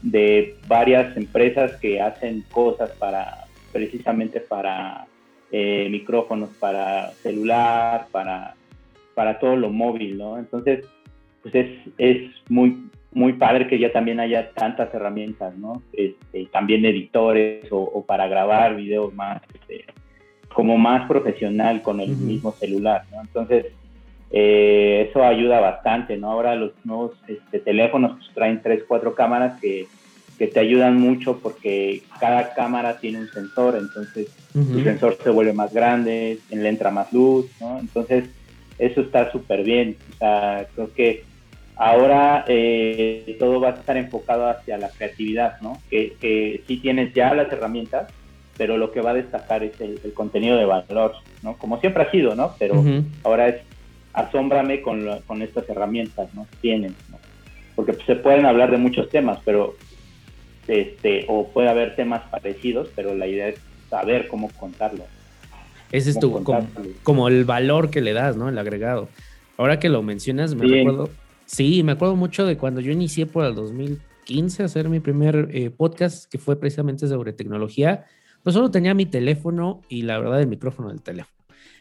de 0.01 0.55
varias 0.67 1.15
empresas 1.17 1.75
que 1.77 1.99
hacen 1.99 2.45
cosas 2.51 2.91
para, 2.91 3.45
precisamente 3.73 4.39
para 4.39 5.07
eh, 5.51 5.87
micrófonos, 5.89 6.49
para 6.59 7.11
celular, 7.23 8.07
para, 8.11 8.55
para 9.13 9.39
todo 9.39 9.55
lo 9.55 9.69
móvil, 9.69 10.17
¿no? 10.17 10.37
Entonces, 10.37 10.85
pues 11.41 11.55
es, 11.55 11.69
es 11.97 12.31
muy, 12.47 12.88
muy 13.11 13.33
padre 13.33 13.67
que 13.67 13.79
ya 13.79 13.91
también 13.91 14.19
haya 14.19 14.51
tantas 14.51 14.93
herramientas, 14.93 15.55
¿no? 15.57 15.81
Este, 15.93 16.45
también 16.47 16.85
editores 16.85 17.65
o, 17.71 18.03
para 18.05 18.27
grabar 18.27 18.75
videos 18.75 19.13
más, 19.13 19.41
este, 19.53 19.85
como 20.53 20.77
más 20.77 21.07
profesional 21.07 21.81
con 21.81 21.99
el 21.99 22.09
mismo 22.09 22.51
celular, 22.53 23.03
¿no? 23.11 23.21
Entonces, 23.21 23.67
eh, 24.31 25.07
eso 25.09 25.23
ayuda 25.23 25.59
bastante, 25.59 26.17
¿no? 26.17 26.31
Ahora 26.31 26.55
los 26.55 26.73
nuevos 26.83 27.13
este, 27.27 27.59
teléfonos 27.59 28.17
pues, 28.17 28.29
traen 28.35 28.61
tres, 28.61 28.83
cuatro 28.87 29.15
cámaras 29.15 29.59
que, 29.59 29.87
que, 30.37 30.45
te 30.45 30.59
ayudan 30.59 30.97
mucho 30.97 31.39
porque 31.39 32.03
cada 32.19 32.53
cámara 32.53 32.99
tiene 32.99 33.21
un 33.21 33.29
sensor, 33.29 33.75
entonces 33.75 34.27
el 34.53 34.83
sensor 34.83 35.17
se 35.23 35.31
vuelve 35.31 35.53
más 35.53 35.73
grande, 35.73 36.37
le 36.51 36.69
entra 36.69 36.91
más 36.91 37.11
luz, 37.11 37.47
¿no? 37.59 37.79
Entonces, 37.79 38.29
eso 38.77 39.01
está 39.01 39.31
súper 39.31 39.63
bien, 39.63 39.97
o 40.13 40.17
sea, 40.17 40.67
creo 40.75 40.93
que 40.93 41.23
Ahora 41.81 42.43
eh, 42.49 43.37
todo 43.39 43.61
va 43.61 43.69
a 43.69 43.71
estar 43.71 43.95
enfocado 43.95 44.49
hacia 44.49 44.77
la 44.77 44.89
creatividad, 44.89 45.61
¿no? 45.61 45.81
Que, 45.89 46.13
que, 46.19 46.61
sí 46.67 46.75
tienes 46.75 47.13
ya 47.13 47.33
las 47.33 47.49
herramientas, 47.53 48.11
pero 48.57 48.77
lo 48.77 48.91
que 48.91 48.99
va 48.99 49.11
a 49.11 49.13
destacar 49.13 49.63
es 49.63 49.79
el, 49.79 49.97
contenido 50.13 50.57
de 50.57 50.65
valor, 50.65 51.13
¿no? 51.41 51.53
Como 51.57 51.79
siempre 51.79 52.03
ha 52.03 52.11
sido, 52.11 52.35
¿no? 52.35 52.53
Pero 52.59 52.83
ahora 53.23 53.47
es 53.47 53.61
asómbrame 54.11 54.81
con, 54.81 55.07
con 55.25 55.41
estas 55.41 55.69
herramientas, 55.69 56.27
¿no? 56.33 56.47
Tienes, 56.59 56.91
¿no? 57.09 57.17
Porque 57.77 57.93
se 58.05 58.17
pueden 58.17 58.45
hablar 58.45 58.71
de 58.71 58.77
muchos 58.77 59.07
temas, 59.07 59.39
pero 59.45 59.77
este, 60.67 61.23
o 61.29 61.47
puede 61.47 61.69
haber 61.69 61.95
temas 61.95 62.23
parecidos, 62.29 62.89
pero 62.93 63.15
la 63.15 63.25
idea 63.25 63.47
es 63.47 63.59
saber 63.89 64.27
cómo 64.27 64.49
contarlo. 64.59 65.05
Ese 65.93 66.09
es 66.09 66.19
tu, 66.19 66.43
como, 67.03 67.29
el 67.29 67.45
valor 67.45 67.89
que 67.89 68.01
le 68.01 68.11
das, 68.11 68.35
¿no? 68.35 68.49
El 68.49 68.57
agregado. 68.57 69.07
Ahora 69.55 69.79
que 69.79 69.87
lo 69.87 70.03
mencionas, 70.03 70.55
me 70.55 70.67
recuerdo 70.67 71.09
Sí, 71.51 71.81
me 71.81 71.93
acuerdo 71.93 72.15
mucho 72.15 72.45
de 72.45 72.57
cuando 72.57 72.79
yo 72.79 72.91
inicié 72.91 73.25
por 73.25 73.43
el 73.43 73.55
2015 73.55 74.61
a 74.61 74.65
hacer 74.67 74.87
mi 74.87 74.99
primer 74.99 75.49
eh, 75.51 75.71
podcast, 75.71 76.31
que 76.31 76.37
fue 76.37 76.59
precisamente 76.59 77.07
sobre 77.07 77.33
tecnología. 77.33 78.05
Pues 78.43 78.53
solo 78.53 78.69
tenía 78.69 78.93
mi 78.93 79.07
teléfono 79.07 79.81
y 79.89 80.03
la 80.03 80.19
verdad 80.19 80.41
el 80.41 80.47
micrófono 80.47 80.89
del 80.89 81.01
teléfono. 81.01 81.38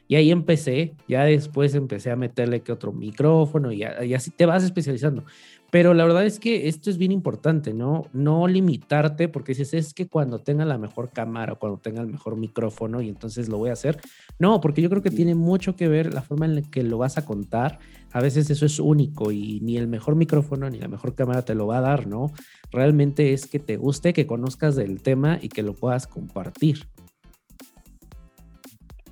Y 0.09 0.17
ahí 0.17 0.31
empecé, 0.31 0.95
ya 1.07 1.25
después 1.25 1.75
empecé 1.75 2.11
a 2.11 2.17
meterle 2.17 2.63
que 2.63 2.73
otro 2.73 2.93
micrófono 2.93 3.71
y, 3.71 3.83
y 3.83 4.15
así 4.15 4.31
te 4.31 4.47
vas 4.47 4.65
especializando. 4.65 5.25
Pero 5.71 5.93
la 5.93 6.05
verdad 6.05 6.25
es 6.25 6.41
que 6.41 6.67
esto 6.67 6.89
es 6.89 6.97
bien 6.97 7.13
importante, 7.13 7.75
¿no? 7.75 8.07
No 8.15 8.49
limitarte 8.49 9.29
porque 9.29 9.53
dices, 9.53 9.75
es 9.75 9.93
que 9.93 10.09
cuando 10.09 10.39
tenga 10.39 10.65
la 10.65 10.79
mejor 10.79 11.11
cámara 11.11 11.53
o 11.53 11.59
cuando 11.59 11.79
tenga 11.79 12.01
el 12.01 12.07
mejor 12.07 12.37
micrófono 12.37 13.03
y 13.03 13.09
entonces 13.11 13.51
lo 13.51 13.59
voy 13.59 13.69
a 13.69 13.75
hacer. 13.75 14.01
No, 14.39 14.63
porque 14.63 14.81
yo 14.81 14.89
creo 14.89 15.03
que 15.03 15.11
tiene 15.11 15.35
mucho 15.35 15.77
que 15.77 15.89
ver 15.89 16.15
la 16.15 16.23
forma 16.23 16.47
en 16.47 16.55
la 16.55 16.63
que 16.63 16.83
lo 16.83 16.97
vas 16.97 17.19
a 17.19 17.27
contar. 17.27 17.79
A 18.13 18.23
veces 18.23 18.49
eso 18.49 18.65
es 18.65 18.81
único 18.81 19.31
y 19.31 19.61
ni 19.61 19.77
el 19.77 19.89
mejor 19.89 20.17
micrófono 20.17 20.71
ni 20.71 20.79
la 20.79 20.89
mejor 20.89 21.15
cámara 21.15 21.45
te 21.45 21.55
lo 21.55 21.67
va 21.67 21.79
a 21.79 21.83
dar, 21.83 22.07
¿no? 22.07 22.33
Realmente 22.71 23.35
es 23.35 23.47
que 23.47 23.59
te 23.59 23.77
guste, 23.77 24.15
que 24.15 24.27
conozcas 24.27 24.75
del 24.75 25.03
tema 25.03 25.39
y 25.43 25.51
que 25.51 25.63
lo 25.63 25.75
puedas 25.75 26.07
compartir. 26.07 26.87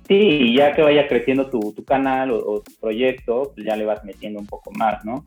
Sí, 0.07 0.53
ya 0.55 0.73
que 0.73 0.81
vaya 0.81 1.07
creciendo 1.07 1.49
tu, 1.49 1.73
canal 1.83 2.31
o, 2.31 2.61
tu 2.61 2.71
proyecto, 2.79 3.51
pues 3.53 3.65
ya 3.65 3.75
le 3.75 3.85
vas 3.85 4.03
metiendo 4.05 4.39
un 4.39 4.47
poco 4.47 4.71
más, 4.71 5.03
¿no? 5.03 5.23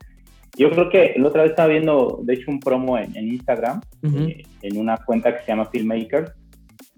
Yo 0.57 0.69
creo 0.71 0.89
que 0.89 1.13
la 1.17 1.27
otra 1.27 1.43
vez 1.43 1.51
estaba 1.51 1.69
viendo, 1.69 2.19
de 2.23 2.33
hecho, 2.33 2.51
un 2.51 2.59
promo 2.59 2.97
en, 2.97 3.15
Instagram, 3.15 3.81
eh, 4.03 4.43
en 4.61 4.77
una 4.77 4.97
cuenta 4.97 5.33
que 5.33 5.43
se 5.43 5.47
llama 5.51 5.69
Filmmaker, 5.71 6.33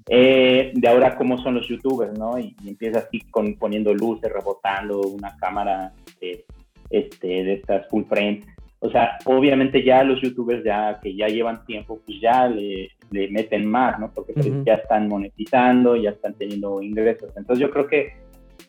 eh, 0.10 0.72
de 0.74 0.88
ahora 0.88 1.16
cómo 1.16 1.38
son 1.42 1.56
los 1.56 1.68
youtubers, 1.68 2.18
¿no? 2.18 2.40
Y, 2.40 2.56
empieza 2.66 3.00
así 3.00 3.22
con, 3.32 3.56
poniendo 3.56 3.94
luces, 3.94 4.32
rebotando, 4.32 5.02
una 5.02 5.36
cámara 5.38 5.94
eh, 6.22 6.46
este, 6.90 7.28
de 7.28 7.54
estas 7.54 7.88
full 7.90 8.04
frame. 8.04 8.42
O 8.80 8.90
sea, 8.90 9.18
obviamente 9.25 9.84
ya 9.84 10.04
los 10.04 10.22
youtubers 10.22 10.63
ya 10.63 11.00
que 11.02 11.16
ya 11.16 11.28
llevan 11.28 11.66
tiempo, 11.66 12.02
pues 12.06 12.20
ya 12.22 12.48
le 12.48 12.90
le 13.13 13.29
meten 13.29 13.65
más, 13.65 14.00
¿no? 14.00 14.12
Porque 14.13 14.34
pues, 14.34 14.48
ya 14.65 14.74
están 14.74 15.08
monetizando, 15.08 15.96
ya 15.96 16.10
están 16.10 16.34
teniendo 16.34 16.82
ingresos. 16.82 17.32
Entonces 17.38 17.62
yo 17.62 17.70
creo 17.70 17.88
que 17.88 18.13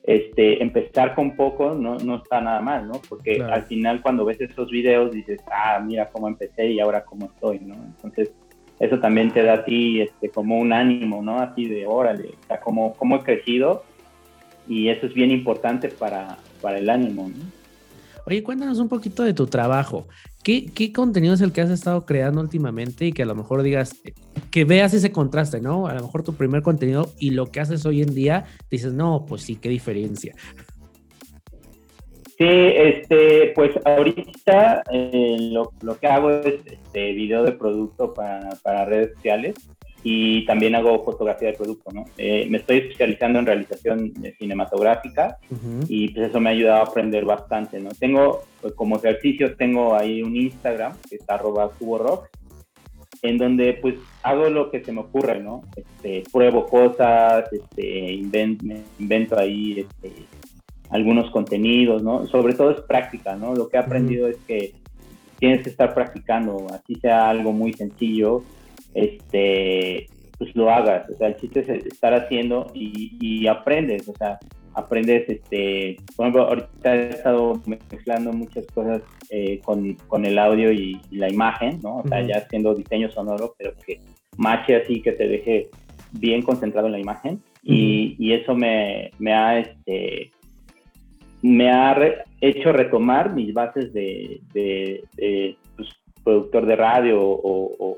este, 0.02 0.62
empezar 0.62 1.14
con 1.14 1.34
poco 1.34 1.74
no, 1.74 1.96
no 1.98 2.16
está 2.16 2.40
nada 2.40 2.60
mal, 2.60 2.86
¿no? 2.86 3.00
Porque 3.08 3.42
al 3.42 3.62
final 3.64 4.02
cuando 4.02 4.26
ves 4.26 4.40
esos 4.40 4.70
videos 4.70 5.12
dices, 5.12 5.40
ah, 5.50 5.80
mira 5.84 6.10
cómo 6.10 6.28
empecé 6.28 6.66
y 6.66 6.80
ahora 6.80 7.04
cómo 7.04 7.26
estoy, 7.26 7.60
¿no? 7.60 7.74
Entonces 7.74 8.32
eso 8.80 9.00
también 9.00 9.30
te 9.30 9.42
da 9.42 9.54
a 9.54 9.64
ti 9.64 10.02
este, 10.02 10.28
como 10.28 10.58
un 10.58 10.74
ánimo, 10.74 11.22
¿no? 11.22 11.38
Así 11.38 11.66
de, 11.66 11.86
órale, 11.86 12.28
o 12.28 12.46
sea, 12.46 12.60
cómo, 12.60 12.92
cómo 12.94 13.16
he 13.16 13.22
crecido 13.22 13.82
y 14.68 14.88
eso 14.88 15.06
es 15.06 15.14
bien 15.14 15.30
importante 15.30 15.88
para, 15.88 16.36
para 16.60 16.78
el 16.78 16.90
ánimo, 16.90 17.28
¿no? 17.28 17.63
Oye, 18.26 18.42
cuéntanos 18.42 18.78
un 18.78 18.88
poquito 18.88 19.22
de 19.22 19.34
tu 19.34 19.46
trabajo. 19.46 20.08
¿Qué, 20.42 20.66
¿Qué, 20.66 20.92
contenido 20.92 21.34
es 21.34 21.42
el 21.42 21.52
que 21.52 21.60
has 21.60 21.70
estado 21.70 22.06
creando 22.06 22.40
últimamente 22.40 23.06
y 23.06 23.12
que 23.12 23.22
a 23.22 23.26
lo 23.26 23.34
mejor 23.34 23.62
digas, 23.62 24.00
que 24.50 24.64
veas 24.64 24.94
ese 24.94 25.12
contraste, 25.12 25.60
¿no? 25.60 25.86
A 25.86 25.94
lo 25.94 26.02
mejor 26.02 26.22
tu 26.22 26.34
primer 26.34 26.62
contenido 26.62 27.10
y 27.18 27.30
lo 27.30 27.46
que 27.46 27.60
haces 27.60 27.84
hoy 27.84 28.02
en 28.02 28.14
día, 28.14 28.46
dices, 28.70 28.94
no, 28.94 29.26
pues 29.28 29.42
sí, 29.42 29.56
qué 29.56 29.68
diferencia. 29.68 30.34
Sí, 32.38 32.46
este, 32.48 33.52
pues 33.54 33.72
ahorita 33.84 34.82
eh, 34.90 35.36
lo, 35.52 35.70
lo, 35.82 35.98
que 35.98 36.06
hago 36.06 36.30
es 36.30 36.56
este, 36.66 37.12
video 37.12 37.44
de 37.44 37.52
producto 37.52 38.12
para, 38.12 38.56
para 38.62 38.86
redes 38.86 39.12
sociales 39.14 39.54
y 40.06 40.44
también 40.44 40.74
hago 40.74 41.02
fotografía 41.02 41.48
de 41.48 41.56
producto, 41.56 41.90
¿no? 41.90 42.04
Eh, 42.18 42.46
me 42.50 42.58
estoy 42.58 42.76
especializando 42.76 43.38
en 43.38 43.46
realización 43.46 44.12
cinematográfica 44.38 45.38
y 45.88 46.10
pues 46.10 46.28
eso 46.28 46.40
me 46.40 46.50
ha 46.50 46.52
ayudado 46.52 46.80
a 46.80 46.84
aprender 46.84 47.24
bastante, 47.24 47.80
¿no? 47.80 47.88
Tengo, 47.98 48.42
pues, 48.60 48.74
como 48.74 48.96
ejercicios, 48.96 49.56
tengo 49.56 49.96
ahí 49.96 50.22
un 50.22 50.36
Instagram, 50.36 50.92
que 51.08 51.16
está 51.16 51.36
arroba 51.36 51.70
cuborock, 51.70 52.28
en 53.22 53.38
donde 53.38 53.72
pues 53.80 53.94
hago 54.22 54.50
lo 54.50 54.70
que 54.70 54.84
se 54.84 54.92
me 54.92 55.00
ocurre, 55.00 55.40
¿no? 55.40 55.62
Este, 55.74 56.22
pruebo 56.30 56.66
cosas, 56.66 57.50
este, 57.50 58.12
invento 58.12 59.38
ahí 59.38 59.80
este, 59.80 60.12
algunos 60.90 61.30
contenidos, 61.30 62.02
¿no? 62.02 62.26
Sobre 62.26 62.52
todo 62.52 62.72
es 62.72 62.82
práctica, 62.82 63.36
¿no? 63.36 63.54
Lo 63.54 63.70
que 63.70 63.78
he 63.78 63.80
aprendido 63.80 64.28
es 64.28 64.36
que 64.46 64.74
tienes 65.38 65.62
que 65.62 65.70
estar 65.70 65.94
practicando, 65.94 66.66
así 66.70 66.94
sea 66.96 67.30
algo 67.30 67.52
muy 67.52 67.72
sencillo, 67.72 68.42
este, 68.94 70.06
pues 70.38 70.54
lo 70.56 70.70
hagas. 70.70 71.08
O 71.10 71.16
sea, 71.16 71.28
el 71.28 71.36
chiste 71.36 71.60
es 71.60 71.68
estar 71.86 72.14
haciendo 72.14 72.66
y, 72.74 73.46
aprendes, 73.46 74.08
o 74.08 74.14
sea, 74.14 74.38
aprendes, 74.74 75.28
este, 75.28 75.96
por 76.16 76.26
ejemplo, 76.26 76.48
ahorita 76.48 76.94
he 76.94 77.10
estado 77.10 77.60
mezclando 77.66 78.32
muchas 78.32 78.66
cosas 78.68 79.02
eh, 79.30 79.60
con, 79.64 80.24
el 80.24 80.38
audio 80.38 80.72
y, 80.72 81.00
la 81.10 81.30
imagen, 81.30 81.80
¿no? 81.82 81.98
O 81.98 82.08
sea, 82.08 82.22
ya 82.22 82.38
haciendo 82.38 82.74
diseño 82.74 83.10
sonoro, 83.10 83.54
pero 83.58 83.72
que 83.86 84.00
mache 84.36 84.76
así, 84.76 85.00
que 85.00 85.12
te 85.12 85.28
deje 85.28 85.68
bien 86.12 86.42
concentrado 86.42 86.86
en 86.86 86.92
la 86.92 87.00
imagen. 87.00 87.40
y, 87.62 88.32
eso 88.32 88.54
me, 88.54 89.10
ha, 89.32 89.58
este, 89.58 90.30
me 91.44 91.70
ha 91.70 91.94
hecho 92.40 92.72
retomar 92.72 93.34
mis 93.34 93.52
bases 93.52 93.92
de, 93.92 94.40
pues, 95.76 95.88
productor 96.24 96.64
de 96.64 96.74
radio 96.74 97.20
o, 97.20 97.96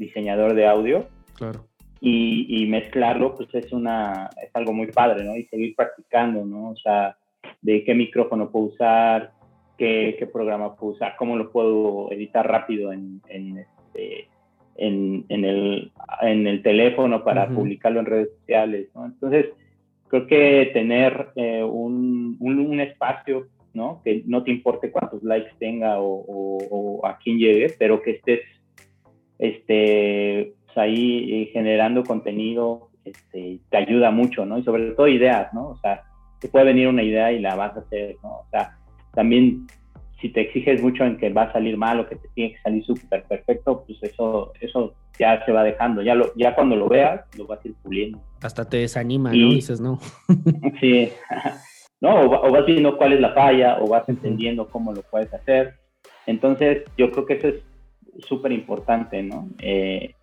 diseñador 0.00 0.54
de 0.54 0.66
audio. 0.66 1.06
Claro. 1.34 1.66
Y, 2.02 2.66
mezclarlo, 2.66 3.36
pues 3.36 3.54
es, 3.54 3.70
una, 3.72 4.30
es 4.42 4.50
algo 4.54 4.72
muy 4.72 4.86
padre, 4.86 5.22
¿no? 5.22 5.36
Y 5.36 5.44
seguir 5.44 5.76
practicando, 5.76 6.46
¿no? 6.46 6.70
O 6.70 6.76
sea, 6.76 7.16
de 7.60 7.84
qué 7.84 7.94
micrófono 7.94 8.50
puedo 8.50 8.66
usar, 8.66 9.32
qué, 9.76 10.16
qué 10.18 10.26
programa 10.26 10.76
puedo 10.76 10.94
usar, 10.94 11.14
cómo 11.18 11.36
lo 11.36 11.52
puedo 11.52 12.10
editar 12.10 12.48
rápido 12.50 12.90
en, 12.90 13.20
en, 13.28 13.58
este, 13.58 14.28
en, 14.76 15.26
en, 15.28 15.44
el, 15.44 15.92
en 16.22 16.46
el 16.46 16.62
teléfono 16.62 17.22
para 17.22 17.48
publicarlo 17.48 18.00
en 18.00 18.06
redes 18.06 18.30
sociales, 18.40 18.88
¿no? 18.94 19.04
Entonces, 19.04 19.46
creo 20.08 20.26
que 20.26 20.70
tener 20.72 21.28
eh, 21.36 21.62
un, 21.62 22.38
un, 22.40 22.80
espacio, 22.80 23.48
¿no? 23.74 24.00
Que 24.02 24.22
no 24.24 24.42
te 24.42 24.52
importe 24.52 24.90
cuántos 24.90 25.22
likes 25.22 25.52
tenga 25.58 26.00
o, 26.00 26.24
o 26.26 27.06
a 27.06 27.18
quién 27.18 27.36
llegue, 27.38 27.74
pero 27.78 28.00
que 28.00 28.12
estés 28.12 28.40
este, 29.40 30.52
pues 30.66 30.78
ahí 30.78 31.32
eh, 31.32 31.50
generando 31.52 32.04
contenido 32.04 32.90
este, 33.04 33.58
te 33.70 33.76
ayuda 33.76 34.10
mucho, 34.10 34.44
¿no? 34.44 34.58
Y 34.58 34.62
sobre 34.62 34.90
todo 34.92 35.08
ideas, 35.08 35.52
¿no? 35.54 35.70
O 35.70 35.78
sea, 35.78 36.02
te 36.38 36.48
puede 36.48 36.66
venir 36.66 36.88
una 36.88 37.02
idea 37.02 37.32
y 37.32 37.40
la 37.40 37.56
vas 37.56 37.76
a 37.76 37.80
hacer, 37.80 38.16
¿no? 38.22 38.28
O 38.28 38.46
sea, 38.50 38.76
también 39.14 39.66
si 40.20 40.28
te 40.28 40.42
exiges 40.42 40.82
mucho 40.82 41.04
en 41.04 41.16
que 41.16 41.32
va 41.32 41.44
a 41.44 41.52
salir 41.52 41.78
mal 41.78 42.00
o 42.00 42.08
que 42.08 42.16
te 42.16 42.28
tiene 42.34 42.52
que 42.52 42.60
salir 42.60 42.84
súper 42.84 43.24
perfecto, 43.24 43.82
pues 43.86 43.98
eso, 44.02 44.52
eso 44.60 44.94
ya 45.18 45.42
se 45.46 45.52
va 45.52 45.64
dejando. 45.64 46.02
Ya, 46.02 46.14
lo, 46.14 46.34
ya 46.36 46.54
cuando 46.54 46.76
lo 46.76 46.88
veas, 46.88 47.22
lo 47.38 47.46
vas 47.46 47.64
a 47.64 47.68
ir 47.68 47.74
puliendo. 47.82 48.20
Hasta 48.42 48.68
te 48.68 48.76
desanima, 48.76 49.30
¿no? 49.30 49.48
Dices, 49.48 49.80
no. 49.80 49.98
sí. 50.80 51.10
No, 52.02 52.18
o, 52.18 52.48
o, 52.48 52.50
vas 52.50 52.64
viendo 52.64 52.96
cuál 52.96 53.12
es 53.12 53.20
la 53.20 53.34
falla, 53.34 53.76
o 53.78 53.86
vas 53.86 54.08
entendiendo 54.08 54.66
cómo 54.66 54.94
lo 54.94 55.02
puedes 55.02 55.34
hacer. 55.34 55.74
Entonces, 56.24 56.84
yo 56.96 57.10
creo 57.10 57.26
que 57.26 57.34
eso 57.34 57.48
es 57.48 57.62
súper 58.26 58.52
importante, 58.52 59.22
¿no? 59.22 59.48
Eh, 59.58 60.14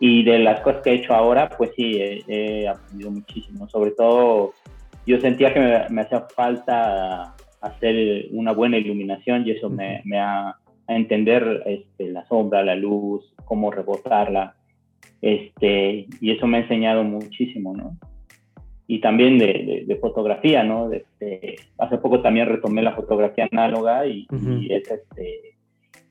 y 0.00 0.24
de 0.24 0.38
las 0.40 0.60
cosas 0.60 0.82
que 0.82 0.90
he 0.90 0.94
hecho 0.94 1.14
ahora, 1.14 1.48
pues 1.48 1.70
sí, 1.76 1.98
he, 2.00 2.66
aprendido 2.68 3.10
muchísimo. 3.10 3.68
Sobre 3.68 3.92
todo, 3.92 4.52
yo 5.06 5.20
sentía 5.20 5.54
que 5.54 5.60
me, 5.90 6.00
hacía 6.00 6.26
falta 6.34 7.34
hacer 7.60 8.26
una 8.32 8.52
buena 8.52 8.76
iluminación 8.76 9.46
y 9.46 9.52
eso 9.52 9.70
me, 9.70 10.02
me 10.04 10.18
ha 10.18 10.56
a 10.86 10.96
entender 10.96 11.62
este, 11.66 12.10
la 12.10 12.26
sombra, 12.26 12.62
la 12.62 12.74
luz, 12.74 13.34
cómo 13.44 13.70
rebotarla. 13.70 14.54
Este, 15.20 16.06
y 16.20 16.30
eso 16.30 16.46
me 16.46 16.58
ha 16.58 16.60
enseñado 16.60 17.02
muchísimo, 17.04 17.74
¿no? 17.74 17.96
Y 18.86 19.00
también 19.00 19.38
de, 19.38 19.98
fotografía, 20.00 20.62
¿no? 20.62 20.92
Este, 20.92 21.56
hace 21.78 21.96
poco 21.96 22.20
también 22.20 22.48
retomé 22.48 22.82
la 22.82 22.94
fotografía 22.94 23.48
análoga 23.50 24.06
y, 24.06 24.26
y 24.30 24.72
es 24.72 24.90
este, 24.90 25.53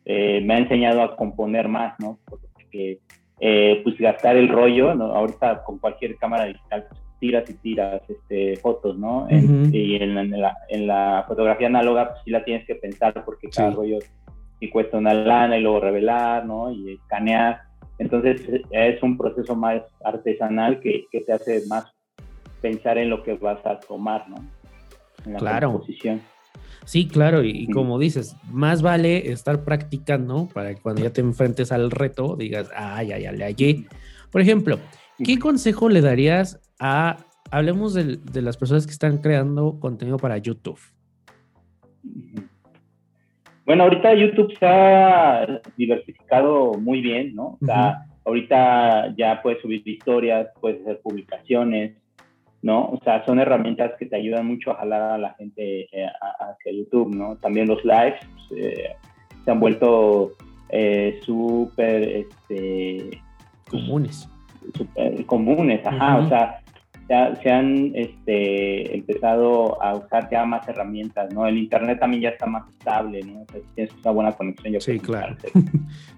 eh, 0.06 0.42
me 0.42 0.56
ha 0.56 0.58
enseñado 0.60 1.02
a 1.02 1.16
componer 1.16 1.68
más, 1.68 1.96
¿no? 2.00 2.20
Porque 2.26 3.00
eh, 3.40 3.82
pues 3.84 3.98
gastar 3.98 4.36
el 4.36 4.50
rollo, 4.50 4.94
¿no? 4.96 5.06
Ahorita 5.14 5.64
con 5.64 5.80
cualquier 5.80 6.16
cámara 6.18 6.46
digital 6.46 6.86
pues, 6.90 7.02
tiras 7.20 7.50
y 7.50 7.54
tiras 7.56 8.02
este, 8.10 8.58
fotos, 8.58 8.98
¿no? 8.98 9.28
y 9.30 9.96
en, 9.96 10.14
la, 10.14 10.58
en, 10.68 10.88
la, 10.88 11.24
fotografía 11.26 11.68
análoga 11.68 12.10
pues 12.10 12.22
sí 12.26 12.32
la 12.32 12.44
tienes 12.44 12.68
que 12.68 12.76
pensar 12.76 13.24
porque 13.24 13.50
cada 13.50 13.72
rollo 13.72 14.00
sí 14.60 14.70
cuesta 14.70 14.98
una 14.98 15.14
lana 15.14 15.58
y 15.58 15.62
luego 15.62 15.80
revelar, 15.80 16.46
¿no? 16.46 16.70
Y 16.70 16.96
escanear. 16.96 17.62
Entonces 17.98 18.42
es 18.72 19.02
un 19.02 19.18
proceso 19.18 19.56
más 19.56 19.82
artesanal 20.04 20.82
que, 20.82 21.06
que 21.12 21.22
te 21.22 21.32
hace 21.32 21.62
más 21.68 21.94
pensar 22.62 22.98
en 22.98 23.10
lo 23.10 23.24
que 23.24 23.34
vas 23.34 23.66
a 23.66 23.80
tomar, 23.80 24.30
¿no? 24.30 24.38
En 25.26 25.34
la 25.34 25.40
claro. 25.40 25.72
composición. 25.72 26.22
Sí, 26.86 27.08
claro, 27.08 27.44
y, 27.44 27.68
como 27.68 27.98
dices, 27.98 28.36
más 28.52 28.82
vale 28.82 29.32
estar 29.32 29.64
practicando 29.64 30.50
para 30.54 30.76
que 30.76 30.82
cuando 30.82 31.02
ya 31.02 31.12
te 31.12 31.22
enfrentes 31.22 31.72
al 31.72 31.92
reto 31.92 32.36
digas, 32.36 32.70
ay, 32.76 33.08
ya, 33.08 33.20
ya 33.20 33.32
le 33.32 33.46
hallé. 33.46 33.86
Por 34.32 34.42
ejemplo, 34.42 34.80
¿qué 35.24 35.40
consejo 35.40 35.88
le 35.90 36.02
darías 36.02 36.60
a, 36.80 37.18
hablemos 37.52 37.94
de, 37.94 38.42
las 38.42 38.58
personas 38.58 38.86
que 38.86 38.92
están 38.92 39.20
creando 39.20 39.80
contenido 39.80 40.18
para 40.18 40.38
YouTube? 40.38 40.80
Bueno, 43.66 43.84
ahorita 43.84 44.14
YouTube 44.16 44.54
se 44.60 44.66
ha 44.66 45.62
diversificado 45.78 46.74
muy 46.74 47.00
bien, 47.00 47.34
¿no? 47.34 47.58
O 47.62 47.66
sea, 47.66 48.06
ahorita 48.26 49.16
ya 49.16 49.42
puedes 49.42 49.62
subir 49.62 49.88
historias, 49.88 50.48
puedes 50.60 50.82
hacer 50.82 51.00
publicaciones, 51.02 52.03
¿no? 52.64 52.86
O 52.86 53.00
sea, 53.04 53.24
son 53.26 53.40
herramientas 53.40 53.92
que 54.00 54.06
te 54.06 54.16
ayudan 54.16 54.48
mucho 54.48 54.72
a 54.72 54.76
jalar 54.76 55.02
a 55.02 55.18
la 55.18 55.34
gente 55.34 55.82
eh, 55.92 56.08
hacia 56.40 56.72
YouTube, 56.72 57.14
¿no? 57.14 57.36
También 57.36 57.68
los 57.68 57.84
lives 57.84 58.16
pues, 58.48 58.62
eh, 58.62 58.96
se 59.44 59.52
han 59.52 59.60
vuelto 59.60 60.32
eh, 60.70 61.20
súper, 61.24 62.04
este... 62.04 63.22
Comunes. 63.70 64.30
Super 64.74 65.26
comunes, 65.26 65.86
ajá, 65.86 66.20
o 66.20 66.30
sea, 66.30 66.62
se 67.44 67.52
han 67.52 67.92
este, 67.96 68.96
empezado 68.96 69.84
a 69.84 69.96
usar 69.96 70.30
ya 70.32 70.46
más 70.46 70.66
herramientas, 70.70 71.34
¿no? 71.34 71.46
El 71.46 71.58
internet 71.58 72.00
también 72.00 72.24
ya 72.24 72.30
está 72.30 72.46
más 72.46 72.64
estable, 72.70 73.22
¿no? 73.24 73.42
O 73.42 73.46
sea, 73.52 73.60
si 73.60 73.76
tienes 73.76 73.94
una 74.02 74.12
buena 74.12 74.32
conexión, 74.32 74.74
yo 74.74 74.80
sí, 74.80 75.00
claro. 75.00 75.36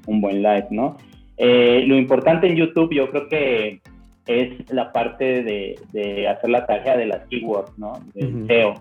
un 0.05 0.21
buen 0.21 0.43
live, 0.43 0.67
¿no? 0.69 0.95
lo 1.37 1.97
importante 1.97 2.47
en 2.47 2.55
YouTube, 2.55 2.93
yo 2.93 3.09
creo 3.09 3.27
que 3.27 3.81
es 4.27 4.71
la 4.71 4.91
parte 4.91 5.43
de, 5.43 6.27
hacer 6.27 6.49
la 6.49 6.65
tarea 6.65 6.97
de 6.97 7.05
las 7.05 7.27
keywords, 7.27 7.77
¿no? 7.77 7.99
Del 8.13 8.47
SEO. 8.47 8.75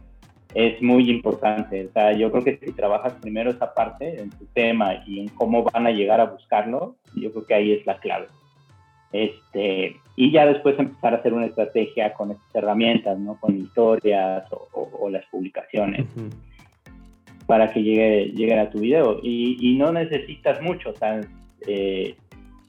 Es 0.55 0.81
muy 0.81 1.11
importante. 1.11 1.87
O 1.87 1.93
sea, 1.93 2.13
yo 2.13 2.31
creo 2.31 2.45
que 2.45 2.59
si 2.59 2.73
trabajas 2.73 3.15
primero 3.21 3.51
esa 3.51 3.75
parte 3.75 4.21
en 4.21 4.31
tu 4.31 4.47
tema 4.47 5.03
y 5.07 5.21
en 5.21 5.29
cómo 5.29 5.65
van 5.65 5.87
a 5.87 5.91
llegar 5.91 6.21
a 6.21 6.27
buscarlo, 6.27 6.97
yo 7.17 7.33
creo 7.33 7.47
que 7.47 7.55
ahí 7.55 7.73
es 7.73 7.85
la 7.87 7.99
clave. 7.99 8.27
Este, 9.13 9.97
y 10.17 10.33
ya 10.33 10.47
después 10.47 10.79
empezar 10.79 11.15
a 11.15 11.19
hacer 11.19 11.33
una 11.33 11.47
estrategia 11.47 12.15
con 12.15 12.31
estas 12.31 12.55
herramientas, 12.55 13.19
¿no? 13.19 13.39
Con 13.39 13.57
historias 13.57 14.45
o, 14.51 15.09
las 15.11 15.25
publicaciones. 15.27 16.07
Para 17.47 17.71
que 17.73 17.83
llegue, 17.83 18.33
llegue 18.35 18.59
a 18.59 18.71
tu 18.71 18.79
video. 18.81 19.21
Y, 19.23 19.77
no 19.79 19.93
necesitas 19.93 20.63
mucho, 20.63 20.91
o 20.91 20.97
sea, 20.97 21.21
eh, 21.67 22.17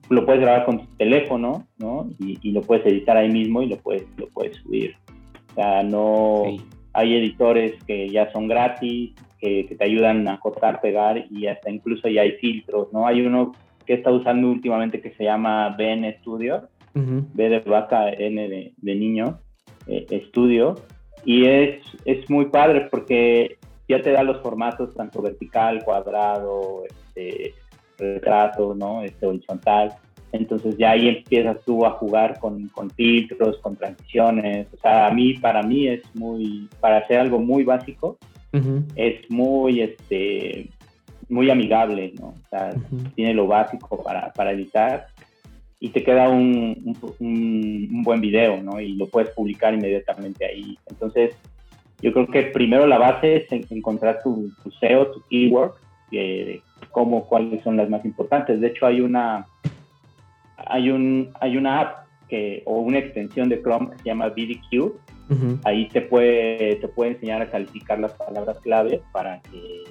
lo 0.09 0.25
puedes 0.25 0.41
grabar 0.41 0.65
con 0.65 0.79
tu 0.79 0.85
teléfono, 0.97 1.67
¿no? 1.77 2.09
Y, 2.19 2.51
lo 2.51 2.61
puedes 2.61 2.85
editar 2.85 3.17
ahí 3.17 3.29
mismo 3.29 3.61
y 3.61 3.67
lo 3.67 3.77
puedes, 3.77 4.05
lo 4.17 4.27
puedes 4.27 4.55
subir. 4.57 4.95
O 5.51 5.53
sea, 5.55 5.83
no 5.83 6.43
hay 6.93 7.15
editores 7.15 7.81
que 7.85 8.09
ya 8.09 8.31
son 8.31 8.47
gratis, 8.47 9.13
que, 9.39 9.75
te 9.77 9.83
ayudan 9.83 10.27
a 10.27 10.39
cortar, 10.39 10.81
pegar 10.81 11.25
y 11.29 11.47
hasta 11.47 11.69
incluso 11.69 12.07
ya 12.07 12.21
hay 12.21 12.33
filtros, 12.33 12.91
¿no? 12.93 13.07
Hay 13.07 13.21
uno 13.21 13.53
que 13.85 13.93
está 13.93 14.11
usando 14.11 14.49
últimamente 14.49 15.01
que 15.01 15.11
se 15.11 15.23
llama 15.23 15.75
BN 15.77 16.17
Studio, 16.19 16.67
B 16.93 17.49
de 17.49 17.59
vaca, 17.59 18.09
N 18.09 18.47
de, 18.47 18.73
de 18.77 18.95
niño, 18.95 19.39
eh, 19.87 20.23
Studio, 20.29 20.75
y 21.25 21.45
es, 21.45 21.81
es 22.05 22.29
muy 22.29 22.45
padre 22.45 22.87
porque 22.89 23.57
ya 23.87 24.01
te 24.01 24.11
da 24.11 24.23
los 24.23 24.41
formatos 24.41 24.95
tanto 24.95 25.21
vertical, 25.21 25.83
cuadrado, 25.83 26.83
este, 26.85 27.53
retrato, 27.97 28.75
¿no? 28.75 29.03
Este 29.03 29.25
horizontal. 29.25 29.93
Entonces 30.31 30.77
ya 30.77 30.91
ahí 30.91 31.07
empiezas 31.07 31.57
tú 31.65 31.85
a 31.85 31.91
jugar 31.91 32.39
con, 32.39 32.67
con 32.69 32.89
filtros, 32.91 33.57
con 33.59 33.75
transiciones. 33.75 34.67
O 34.73 34.77
sea, 34.77 35.07
a 35.07 35.11
mí, 35.11 35.35
para 35.35 35.63
mí 35.63 35.87
es 35.87 36.01
muy, 36.13 36.67
para 36.79 36.97
hacer 36.97 37.19
algo 37.19 37.39
muy 37.39 37.63
básico, 37.63 38.17
es 38.95 39.29
muy, 39.29 39.81
este, 39.81 40.69
muy 41.27 41.49
amigable, 41.49 42.13
¿no? 42.19 42.27
O 42.27 42.49
sea, 42.49 42.69
tiene 43.15 43.33
lo 43.33 43.47
básico 43.47 44.01
para, 44.01 44.31
para 44.31 44.51
editar 44.51 45.07
y 45.79 45.89
te 45.89 46.03
queda 46.03 46.29
un, 46.29 46.95
un, 47.19 48.03
buen 48.03 48.21
video, 48.21 48.61
¿no? 48.63 48.79
Y 48.79 48.93
lo 48.93 49.07
puedes 49.07 49.31
publicar 49.31 49.73
inmediatamente 49.73 50.45
ahí. 50.45 50.77
Entonces, 50.87 51.35
yo 52.01 52.13
creo 52.13 52.27
que 52.27 52.43
primero 52.43 52.87
la 52.87 52.97
base 52.97 53.35
es 53.35 53.71
encontrar 53.71 54.21
tu, 54.23 54.51
tu 54.63 54.71
SEO, 54.71 55.11
tu 55.11 55.21
keyword, 55.29 55.73
de 56.11 56.61
cómo, 56.95 57.25
cuáles 57.25 57.61
son 57.61 57.75
las 57.75 57.89
más 57.89 58.05
importantes. 58.05 58.61
De 58.61 58.67
hecho, 58.67 58.85
hay 58.85 59.01
una, 59.01 59.47
hay 60.55 60.89
un, 60.89 61.33
hay 61.41 61.57
una 61.57 61.81
app 61.81 62.07
que, 62.29 62.63
o 62.65 62.79
una 62.79 62.99
extensión 62.99 63.49
de 63.49 63.61
Chrome 63.61 63.89
que 63.89 63.97
se 63.97 64.03
llama 64.05 64.29
BDQ. 64.29 64.93
Ahí 65.65 65.89
te 65.89 66.01
puede, 66.01 66.77
te 66.77 66.87
puede 66.87 67.11
enseñar 67.11 67.41
a 67.41 67.49
calificar 67.49 67.99
las 67.99 68.13
palabras 68.13 68.57
clave 68.61 69.01
para 69.11 69.41
que 69.41 69.83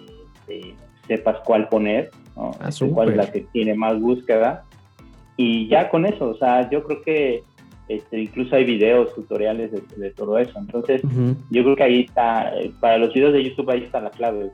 este, 0.47 0.75
sepas 1.07 1.41
cuál 1.45 1.69
poner, 1.69 2.11
¿no? 2.37 2.53
Ah, 2.59 2.71
este, 2.71 2.89
cuál 2.89 3.11
es 3.11 3.17
la 3.17 3.31
que 3.31 3.41
tiene 3.53 3.75
más 3.75 4.01
búsqueda. 4.01 4.65
Y 5.37 5.69
ya 5.69 5.91
con 5.91 6.07
eso, 6.07 6.31
o 6.31 6.37
sea, 6.39 6.71
yo 6.71 6.85
creo 6.85 7.03
que 7.03 7.43
este, 7.89 8.19
incluso 8.19 8.57
hay 8.57 8.65
videos, 8.65 9.15
tutoriales 9.15 9.73
de, 9.73 10.11
todo 10.13 10.39
eso. 10.39 10.59
Entonces, 10.59 11.03
yo 11.51 11.65
creo 11.65 11.77
que 11.77 11.83
ahí 11.83 12.01
está, 12.09 12.57
eh, 12.59 12.73
para 12.81 12.97
los 12.97 13.13
videos 13.13 13.35
de 13.35 13.45
YouTube 13.45 13.69
ahí 13.69 13.83
está 13.83 14.01
la 14.01 14.11
clave. 14.11 14.51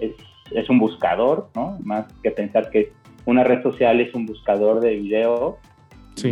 es, 0.00 0.14
es, 0.54 0.68
un 0.70 0.78
buscador, 0.78 1.50
¿no? 1.54 1.78
Más 1.82 2.06
que 2.22 2.30
pensar 2.30 2.70
que 2.70 2.92
una 3.26 3.44
red 3.44 3.62
social 3.62 4.00
es 4.00 4.14
un 4.14 4.26
buscador 4.26 4.80
de 4.80 4.96
video 4.96 5.58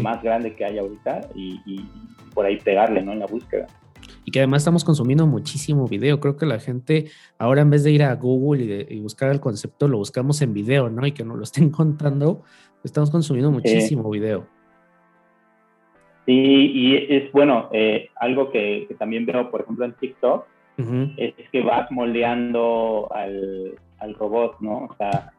más 0.03 0.23
grande 0.23 0.55
que 0.55 0.65
hay 0.65 0.79
ahorita 0.79 1.29
y, 1.35 1.61
y, 1.65 1.89
por 2.35 2.45
ahí 2.47 2.59
pegarle, 2.59 3.03
¿no? 3.03 3.13
En 3.13 3.21
la 3.21 3.27
búsqueda. 3.27 3.67
Y 4.25 4.31
que 4.31 4.41
además 4.41 4.61
estamos 4.61 4.85
consumiendo 4.85 5.27
muchísimo 5.27 5.89
video. 5.89 6.21
Creo 6.21 6.37
que 6.37 6.47
la 6.47 6.61
gente 6.61 7.07
ahora 7.39 7.63
en 7.63 7.71
vez 7.71 7.83
de 7.83 7.93
ir 7.93 8.03
a 8.03 8.15
Google 8.15 8.87
y, 8.89 9.01
buscar 9.01 9.31
el 9.31 9.41
concepto, 9.41 9.89
lo 9.89 9.97
buscamos 9.99 10.43
en 10.43 10.53
video, 10.53 10.91
¿no? 10.91 11.07
Y 11.07 11.13
que 11.13 11.25
nos 11.25 11.37
lo 11.37 11.43
estén 11.43 11.71
contando, 11.71 12.43
estamos 12.85 13.11
consumiendo 13.11 13.51
muchísimo 13.51 14.09
video. 14.11 14.47
Sí, 16.27 16.35
y 16.35 17.15
es 17.15 17.33
bueno, 17.33 17.71
eh, 17.73 18.11
algo 18.17 18.51
que, 18.51 18.87
también 18.99 19.25
veo, 19.25 19.51
por 19.51 19.63
ejemplo, 19.63 19.87
en 19.87 19.95
TikTok, 19.95 20.45
es, 21.17 21.35
que 21.51 21.63
vas 21.63 21.91
moldeando 21.91 23.09
al, 23.11 23.79
al, 23.99 24.14
robot, 24.14 24.61
¿no? 24.61 24.87
O 24.90 24.95
sea, 24.97 25.33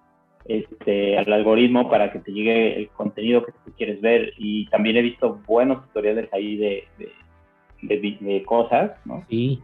este, 0.46 1.18
al 1.18 1.32
algoritmo 1.32 1.90
para 1.90 2.12
que 2.12 2.20
te 2.20 2.32
llegue 2.32 2.78
el 2.78 2.90
contenido 2.90 3.46
que 3.46 3.52
tú 3.52 3.72
quieres 3.78 4.02
ver. 4.02 4.34
Y 4.38 4.68
también 4.68 4.98
he 4.98 5.02
visto 5.02 5.40
buenos 5.48 5.86
tutoriales 5.88 6.30
ahí 6.34 6.58
de, 6.58 6.84
de, 7.82 8.44
cosas, 8.44 8.92
¿no? 9.06 9.26
Sí. 9.30 9.62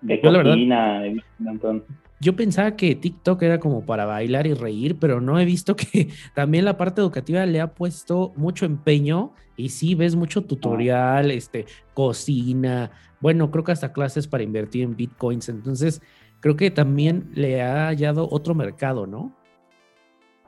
De 0.00 0.20
cocina, 0.20 1.04
he 1.06 1.14
visto 1.14 1.28
un 1.40 1.46
montón. 1.46 1.84
Yo 2.18 2.34
pensaba 2.34 2.76
que 2.76 2.94
TikTok 2.94 3.42
era 3.42 3.60
como 3.60 3.84
para 3.84 4.06
bailar 4.06 4.46
y 4.46 4.54
reír, 4.54 4.96
pero 4.98 5.20
no 5.20 5.38
he 5.38 5.44
visto 5.44 5.76
que 5.76 6.08
también 6.34 6.64
la 6.64 6.76
parte 6.76 7.00
educativa 7.00 7.44
le 7.44 7.60
ha 7.60 7.74
puesto 7.74 8.32
mucho 8.36 8.64
empeño 8.64 9.32
y 9.56 9.70
sí 9.70 9.94
ves 9.94 10.16
mucho 10.16 10.42
tutorial, 10.42 11.30
este, 11.30 11.66
cocina, 11.94 12.90
bueno, 13.20 13.50
creo 13.50 13.64
que 13.64 13.72
hasta 13.72 13.92
clases 13.92 14.28
para 14.28 14.44
invertir 14.44 14.84
en 14.84 14.96
bitcoins. 14.96 15.48
Entonces, 15.48 16.02
creo 16.46 16.56
que 16.56 16.70
también 16.70 17.24
le 17.34 17.60
ha 17.60 17.88
hallado 17.88 18.28
otro 18.30 18.54
mercado, 18.54 19.04
¿no? 19.04 19.32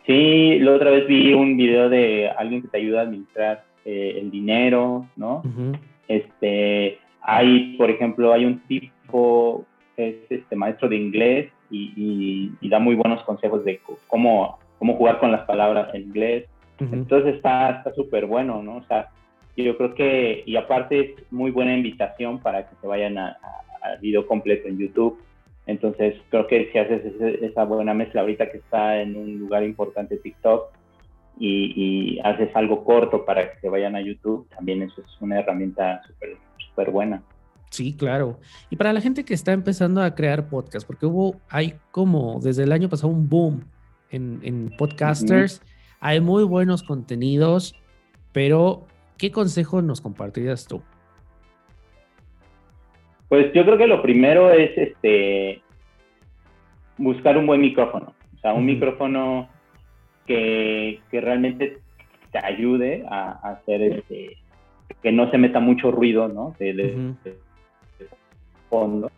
Sí, 0.07 0.61
la 0.61 0.75
otra 0.75 0.93
vez 0.93 1.09
vi 1.09 1.33
un 1.33 1.57
video 1.57 1.89
de 1.89 2.31
alguien 2.39 2.63
que 2.63 2.69
te 2.69 2.79
ayuda 2.79 3.01
a 3.01 3.03
administrar 3.03 3.65
eh, 3.85 4.17
el 4.21 4.31
dinero, 4.31 5.09
¿no? 5.17 5.43
Este, 6.07 7.01
hay, 7.21 7.77
por 7.77 7.91
ejemplo, 7.91 8.33
hay 8.33 8.45
un 8.45 8.61
tipo 8.69 9.67
es 9.97 10.15
este 10.31 10.55
maestro 10.55 10.89
de 10.89 10.95
inglés 10.95 11.51
y, 11.69 12.53
da 12.69 12.79
muy 12.79 12.95
buenos 12.95 13.25
consejos 13.25 13.65
de 13.65 13.81
cómo, 14.07 14.61
cómo 14.79 14.95
jugar 14.95 15.19
con 15.19 15.33
las 15.33 15.47
palabras 15.47 15.93
en 15.95 16.03
inglés. 16.03 16.45
Entonces 16.79 17.35
está 17.35 17.83
súper 17.97 18.27
bueno, 18.27 18.63
¿no? 18.63 18.77
O 18.77 18.85
sea, 18.85 19.09
yo 19.57 19.77
creo 19.77 19.95
que, 19.95 20.45
y 20.47 20.55
aparte 20.55 21.01
es 21.01 21.33
muy 21.33 21.51
buena 21.51 21.75
invitación 21.75 22.39
para 22.39 22.69
que 22.69 22.77
se 22.81 22.87
vayan 22.87 23.19
al 23.19 23.99
video 24.01 24.29
completo 24.29 24.69
en 24.69 24.79
YouTube. 24.79 25.19
Entonces 25.69 26.17
creo 26.31 26.49
que 26.49 26.71
si 26.73 26.79
haces 26.79 27.03
esa 27.21 27.65
buena 27.65 27.95
mezcla 27.95 28.23
ahorita 28.23 28.51
que 28.51 28.59
está 28.59 29.01
en 29.01 29.17
un 29.17 29.39
lugar 29.39 29.63
importante 29.63 30.17
TikTok 30.17 30.73
y, 31.39 31.73
y 31.77 32.21
haces 32.25 32.51
algo 32.57 32.85
corto 32.85 33.25
para 33.25 33.53
que 33.53 33.61
se 33.61 33.69
vayan 33.69 33.95
a 33.95 34.01
YouTube, 34.01 34.49
también 34.49 34.83
eso 34.83 35.01
es 35.01 35.23
una 35.23 35.39
herramienta 35.39 36.03
súper 36.07 36.37
súper 36.69 36.91
buena. 36.91 37.23
Sí, 37.71 37.95
claro. 37.95 38.41
Y 38.71 38.77
para 38.77 38.93
la 38.93 39.01
gente 39.01 39.25
que 39.25 39.35
está 39.35 39.53
empezando 39.53 40.03
a 40.03 40.15
crear 40.15 40.49
podcast, 40.49 40.87
porque 40.87 41.07
hubo, 41.07 41.41
hay 41.49 41.75
como 41.91 42.41
desde 42.41 42.63
el 42.63 42.73
año 42.73 42.89
pasado 42.89 43.13
un 43.13 43.29
boom 43.29 43.65
en, 44.11 44.75
podcasters, 44.79 45.61
hay 46.01 46.21
muy 46.21 46.45
buenos 46.45 46.83
contenidos, 46.83 47.75
pero 48.33 48.87
¿qué 49.19 49.31
consejo 49.31 49.83
nos 49.83 50.01
compartirías 50.01 50.67
tú? 50.67 50.83
Pues 53.29 53.53
yo 53.53 53.65
creo 53.65 53.77
que 53.77 53.87
lo 53.87 54.03
primero 54.03 54.51
es 54.51 54.77
este 54.77 55.63
buscar 56.97 57.37
un 57.37 57.47
buen 57.47 57.61
micrófono, 57.61 58.15
o 58.37 58.39
sea, 58.41 58.55
un 58.55 58.67
micrófono 58.67 59.49
que, 60.27 61.01
realmente 61.13 61.79
te 62.33 62.39
ayude 62.45 63.05
a, 63.09 63.33
hacer 63.51 63.83
este 63.83 64.37
que 65.03 65.13
no 65.13 65.31
se 65.31 65.39
meta 65.39 65.61
mucho 65.61 65.91
ruido, 65.91 66.29
¿no? 66.29 66.55
fondo. 68.69 69.11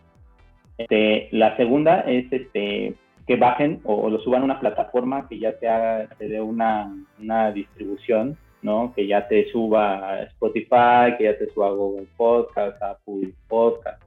Este, 0.78 1.28
la 1.32 1.56
segunda 1.56 2.00
es 2.00 2.32
este, 2.32 2.94
que 3.26 3.36
bajen 3.36 3.80
o, 3.84 4.08
lo 4.08 4.18
suban 4.20 4.42
a 4.42 4.44
una 4.44 4.60
plataforma 4.60 5.28
que 5.28 5.38
ya 5.38 5.58
te 5.58 5.68
haga, 5.68 6.08
te 6.18 6.28
dé 6.28 6.40
una, 6.40 6.92
una 7.18 7.52
distribución, 7.52 8.36
¿no? 8.62 8.92
Que 8.94 9.06
ya 9.06 9.26
te 9.28 9.50
suba 9.50 10.10
a 10.10 10.22
Spotify, 10.24 11.16
que 11.16 11.24
ya 11.24 11.38
te 11.38 11.50
suba 11.50 11.68
a 11.68 11.72
Google 11.72 12.06
Podcast, 12.16 12.82
a 12.82 12.90
Apple 12.90 13.32
Podcast. 13.48 14.02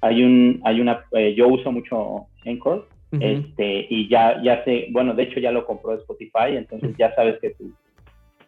Hay 0.00 0.22
un, 0.22 0.60
hay 0.64 0.80
una, 0.80 1.04
eh, 1.12 1.34
yo 1.34 1.48
uso 1.48 1.72
mucho 1.72 2.26
Anchor, 2.44 2.86
este, 3.20 3.86
y 3.88 4.08
ya, 4.08 4.42
ya 4.42 4.64
sé, 4.64 4.88
bueno, 4.90 5.14
de 5.14 5.22
hecho 5.22 5.38
ya 5.38 5.52
lo 5.52 5.64
compró 5.64 5.94
Spotify, 5.94 6.56
entonces 6.56 6.96
ya 6.98 7.14
sabes 7.14 7.38
que 7.40 7.50
tu, 7.50 7.72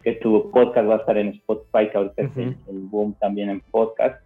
que 0.02 0.12
tu 0.14 0.50
podcast 0.50 0.88
va 0.88 0.94
a 0.94 0.98
estar 0.98 1.16
en 1.16 1.28
Spotify, 1.28 1.88
que 1.90 1.98
ahorita 1.98 2.22
es 2.22 2.36
el 2.36 2.78
boom 2.90 3.14
también 3.20 3.50
en 3.50 3.60
podcast. 3.60 4.24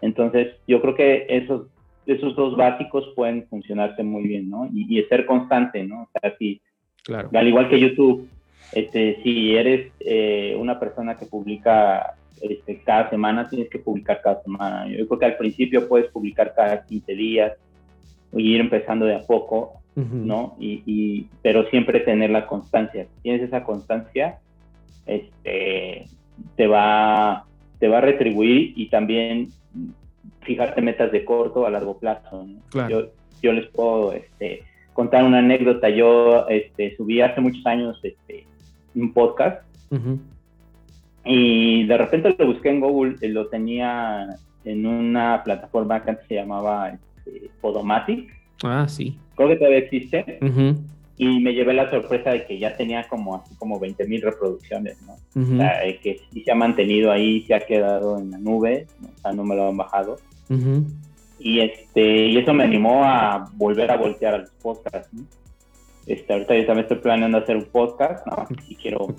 Entonces, 0.00 0.54
yo 0.66 0.80
creo 0.80 0.94
que 0.94 1.26
esos, 1.28 1.66
esos 2.06 2.36
dos 2.36 2.56
básicos 2.56 3.12
pueden 3.16 3.46
funcionarte 3.48 4.02
muy 4.02 4.24
bien, 4.24 4.48
¿no? 4.48 4.68
Y, 4.72 5.02
ser 5.04 5.26
constante, 5.26 5.84
¿no? 5.84 6.02
O 6.02 6.08
sea, 6.20 6.34
si, 6.38 6.60
claro. 7.04 7.28
al 7.32 7.48
igual 7.48 7.68
que 7.68 7.80
YouTube, 7.80 8.28
este, 8.72 9.22
si 9.22 9.54
eres 9.56 9.92
eh, 10.00 10.56
una 10.58 10.78
persona 10.78 11.16
que 11.16 11.26
publica 11.26 12.14
este, 12.40 12.80
cada 12.82 13.10
semana, 13.10 13.48
tienes 13.48 13.68
que 13.68 13.78
publicar 13.78 14.20
cada 14.22 14.42
semana. 14.42 14.86
Yo 14.88 15.06
creo 15.06 15.18
que 15.18 15.26
al 15.26 15.36
principio 15.36 15.88
puedes 15.88 16.10
publicar 16.10 16.54
cada 16.54 16.84
15 16.84 17.14
días 17.14 17.52
y 18.32 18.54
ir 18.54 18.60
empezando 18.60 19.06
de 19.06 19.16
a 19.16 19.20
poco, 19.20 19.74
¿no? 19.96 20.54
Y, 20.60 20.82
y, 20.86 21.26
pero 21.42 21.68
siempre 21.70 21.98
tener 22.00 22.30
la 22.30 22.46
constancia. 22.46 23.04
Si 23.04 23.22
tienes 23.22 23.42
esa 23.42 23.64
constancia, 23.64 24.38
este, 25.06 26.04
te 26.54 26.66
va, 26.68 27.46
te 27.80 27.88
va 27.88 27.98
a 27.98 28.02
retribuir 28.02 28.74
y 28.76 28.90
también 28.90 29.48
fijarte 30.42 30.82
metas 30.82 31.10
de 31.10 31.24
corto 31.24 31.66
a 31.66 31.70
largo 31.70 31.98
plazo. 31.98 32.46
Yo, 32.88 33.08
yo 33.42 33.52
les 33.52 33.66
puedo 33.70 34.12
este, 34.12 34.62
contar 34.98 35.22
una 35.22 35.38
anécdota. 35.38 35.88
Yo 35.90 36.48
este, 36.48 36.96
subí 36.96 37.20
hace 37.20 37.40
muchos 37.40 37.64
años 37.66 38.00
este, 38.02 38.44
un 38.96 39.12
podcast 39.12 39.62
y 41.24 41.86
de 41.86 41.96
repente 41.96 42.34
lo 42.36 42.46
busqué 42.48 42.70
en 42.70 42.80
Google, 42.80 43.16
lo 43.28 43.46
tenía 43.46 44.26
en 44.64 44.86
una 44.86 45.44
plataforma 45.44 46.02
que 46.02 46.10
antes 46.10 46.26
se 46.26 46.34
llamaba 46.34 46.88
este, 46.88 47.48
Podomatic. 47.60 48.28
Ah, 48.64 48.88
sí. 48.88 49.16
Creo 49.36 49.50
que 49.50 49.54
todavía 49.54 49.78
existe. 49.78 50.40
y 51.16 51.38
me 51.38 51.54
llevé 51.54 51.74
la 51.74 51.88
sorpresa 51.92 52.30
de 52.30 52.44
que 52.44 52.58
ya 52.58 52.76
tenía 52.76 53.06
como 53.06 53.36
así 53.36 53.54
como 53.54 53.78
20 53.78 54.04
mil 54.08 54.20
reproducciones, 54.20 55.00
¿no? 55.02 55.12
O 55.40 55.56
sea, 55.58 55.80
que 56.02 56.18
sí 56.32 56.42
se 56.42 56.50
ha 56.50 56.56
mantenido 56.56 57.12
ahí, 57.12 57.44
se 57.44 57.54
ha 57.54 57.60
quedado 57.60 58.18
en 58.18 58.32
la 58.32 58.38
nube, 58.38 58.88
o 59.00 59.20
sea, 59.20 59.30
no 59.30 59.44
me 59.44 59.54
lo 59.54 59.68
han 59.68 59.76
bajado. 59.76 60.16
Y 61.38 61.60
este, 61.60 62.26
y 62.26 62.36
eso 62.36 62.52
me 62.52 62.64
animó 62.64 63.04
a 63.04 63.50
volver 63.54 63.90
a 63.90 63.96
voltear 63.96 64.34
a 64.34 64.38
los 64.38 64.50
podcasts, 64.50 65.12
¿no? 65.12 65.24
Este, 66.06 66.32
ahorita 66.32 66.56
yo 66.56 66.66
también 66.66 66.84
estoy 66.84 66.98
planeando 66.98 67.38
hacer 67.38 67.56
un 67.56 67.66
podcast, 67.66 68.26
¿no? 68.26 68.46
Y 68.66 68.74
quiero 68.76 69.14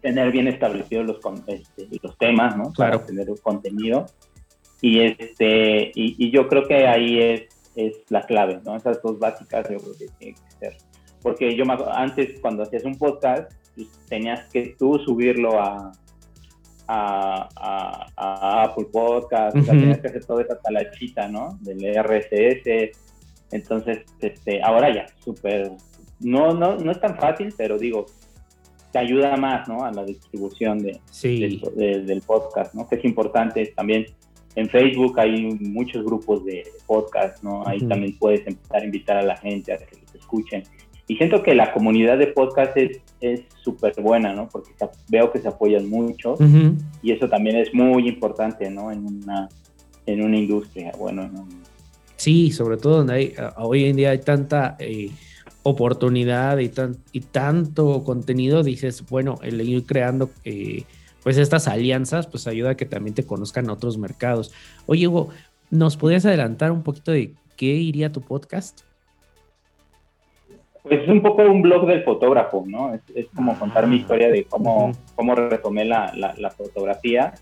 tener 0.00 0.32
bien 0.32 0.48
establecidos 0.48 1.06
los, 1.06 1.18
este, 1.46 1.88
los 2.02 2.16
temas, 2.18 2.56
¿no? 2.56 2.72
Claro. 2.72 2.98
Para 2.98 3.06
tener 3.06 3.30
un 3.30 3.36
contenido. 3.36 4.06
Y, 4.80 5.00
este, 5.00 5.92
y, 5.94 6.16
y 6.18 6.30
yo 6.30 6.48
creo 6.48 6.66
que 6.66 6.86
ahí 6.86 7.20
es 7.20 7.48
es 7.74 7.96
la 8.08 8.22
clave, 8.22 8.60
¿no? 8.64 8.76
Esas 8.76 9.02
dos 9.02 9.18
básicas 9.18 9.68
yo 9.68 9.78
creo 9.78 9.92
que 9.92 10.06
tienen 10.18 10.36
que 10.36 10.56
ser. 10.58 10.76
Porque 11.22 11.56
yo 11.56 11.64
antes, 11.92 12.40
cuando 12.40 12.62
hacías 12.62 12.84
un 12.84 12.96
podcast, 12.96 13.52
pues, 13.74 13.88
tenías 14.08 14.48
que 14.52 14.74
tú 14.78 14.98
subirlo 14.98 15.60
a, 15.60 15.92
a, 16.86 17.48
a, 18.16 18.62
Apple 18.64 18.86
Podcast, 18.92 19.56
tenías 19.64 19.98
que 20.00 20.08
hacer 20.08 20.24
toda 20.24 20.42
esa 20.42 20.58
talachita, 20.60 21.28
¿no? 21.28 21.58
Del 21.60 21.78
RSS. 22.02 22.96
Entonces, 23.52 24.04
este, 24.20 24.62
ahora 24.62 24.94
ya, 24.94 25.06
súper, 25.22 25.72
no, 26.20 26.52
no, 26.52 26.76
no 26.76 26.90
es 26.90 27.00
tan 27.00 27.16
fácil, 27.16 27.54
pero 27.56 27.78
digo, 27.78 28.06
te 28.92 28.98
ayuda 28.98 29.36
más, 29.36 29.68
¿no? 29.68 29.84
A 29.84 29.92
la 29.92 30.04
distribución 30.04 30.78
de, 30.78 31.00
del, 31.22 32.06
del 32.06 32.20
podcast, 32.22 32.74
¿no? 32.74 32.88
Que 32.88 32.96
es 32.96 33.04
importante 33.04 33.66
también 33.76 34.06
en 34.56 34.68
Facebook 34.68 35.18
hay 35.18 35.46
muchos 35.60 36.04
grupos 36.04 36.44
de 36.44 36.64
podcast, 36.86 37.42
¿no? 37.42 37.66
Ahí 37.66 37.80
también 37.80 38.16
puedes 38.18 38.46
empezar 38.46 38.82
a 38.82 38.84
invitar 38.84 39.16
a 39.16 39.22
la 39.22 39.36
gente 39.36 39.72
a 39.72 39.78
que 39.78 39.98
los 40.00 40.14
escuchen. 40.14 40.62
Y 41.06 41.16
siento 41.16 41.42
que 41.42 41.54
la 41.54 41.72
comunidad 41.72 42.18
de 42.18 42.28
podcast 42.28 42.76
es 42.76 43.42
súper 43.62 43.94
buena, 44.00 44.32
¿no? 44.32 44.48
Porque 44.48 44.70
veo 45.08 45.30
que 45.30 45.38
se 45.38 45.48
apoyan 45.48 45.88
mucho 45.88 46.36
y 47.02 47.12
eso 47.12 47.28
también 47.28 47.56
es 47.56 47.74
muy 47.74 48.08
importante, 48.08 48.70
¿no? 48.70 48.90
En 48.90 49.04
una, 49.04 49.48
en 50.06 50.22
una 50.22 50.38
industria, 50.38 50.92
bueno. 50.98 51.30
Sí, 52.16 52.52
sobre 52.52 52.78
todo 52.78 52.98
donde 52.98 53.14
hay, 53.14 53.34
hoy 53.58 53.84
en 53.84 53.96
día 53.96 54.10
hay 54.10 54.20
tanta 54.20 54.76
eh, 54.78 55.10
oportunidad 55.62 56.58
y, 56.58 56.70
tan, 56.70 56.96
y 57.12 57.20
tanto 57.20 58.02
contenido, 58.02 58.62
dices, 58.62 59.04
bueno, 59.08 59.38
el 59.42 59.60
ir 59.60 59.84
creando... 59.84 60.30
Eh, 60.44 60.84
pues 61.24 61.38
estas 61.38 61.66
alianzas 61.66 62.26
pues 62.26 62.46
ayuda 62.46 62.70
a 62.70 62.74
que 62.76 62.84
también 62.84 63.14
te 63.14 63.24
conozcan 63.24 63.70
otros 63.70 63.96
mercados. 63.96 64.52
Oye, 64.86 65.08
Hugo, 65.08 65.30
¿nos 65.70 65.96
podrías 65.96 66.26
adelantar 66.26 66.70
un 66.70 66.82
poquito 66.82 67.10
de 67.10 67.32
qué 67.56 67.64
iría 67.64 68.12
tu 68.12 68.20
podcast? 68.20 68.82
Pues 70.84 71.00
es 71.00 71.08
un 71.08 71.22
poco 71.22 71.40
un 71.42 71.62
blog 71.62 71.86
del 71.86 72.04
fotógrafo, 72.04 72.62
¿no? 72.66 72.94
Es, 72.94 73.26
como 73.34 73.58
contar 73.58 73.86
mi 73.86 73.96
historia 73.96 74.28
de 74.28 74.44
cómo, 74.44 74.92
cómo 75.14 75.34
retomé 75.34 75.86
la, 75.86 76.54
fotografía. 76.54 77.32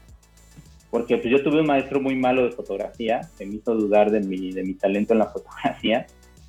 Porque 0.90 1.16
pues 1.16 1.28
yo 1.28 1.42
tuve 1.42 1.60
un 1.60 1.66
maestro 1.66 2.00
muy 2.00 2.14
malo 2.14 2.44
de 2.44 2.52
fotografía 2.52 3.22
que 3.36 3.44
me 3.44 3.56
hizo 3.56 3.74
dudar 3.74 4.12
de 4.12 4.20
mi, 4.20 4.52
de 4.52 4.62
mi 4.62 4.74
talento 4.74 5.12
en 5.12 5.18
la 5.18 5.26
fotografía. 5.32 6.06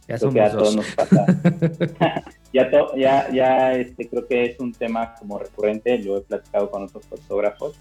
Ya 0.07 0.17
creo 0.19 0.31
que 0.31 0.41
a 0.41 0.51
todos 0.51 0.75
nos 0.75 0.93
pasa. 0.93 1.25
ya, 2.53 2.69
ya, 2.95 3.31
ya 3.31 3.73
este, 3.73 4.07
creo 4.07 4.27
que 4.27 4.43
es 4.43 4.59
un 4.59 4.71
tema 4.71 5.15
como 5.15 5.39
recurrente, 5.39 5.97
lo 5.97 6.17
he 6.17 6.21
platicado 6.21 6.69
con 6.69 6.83
otros 6.83 7.07
fotógrafos. 7.07 7.75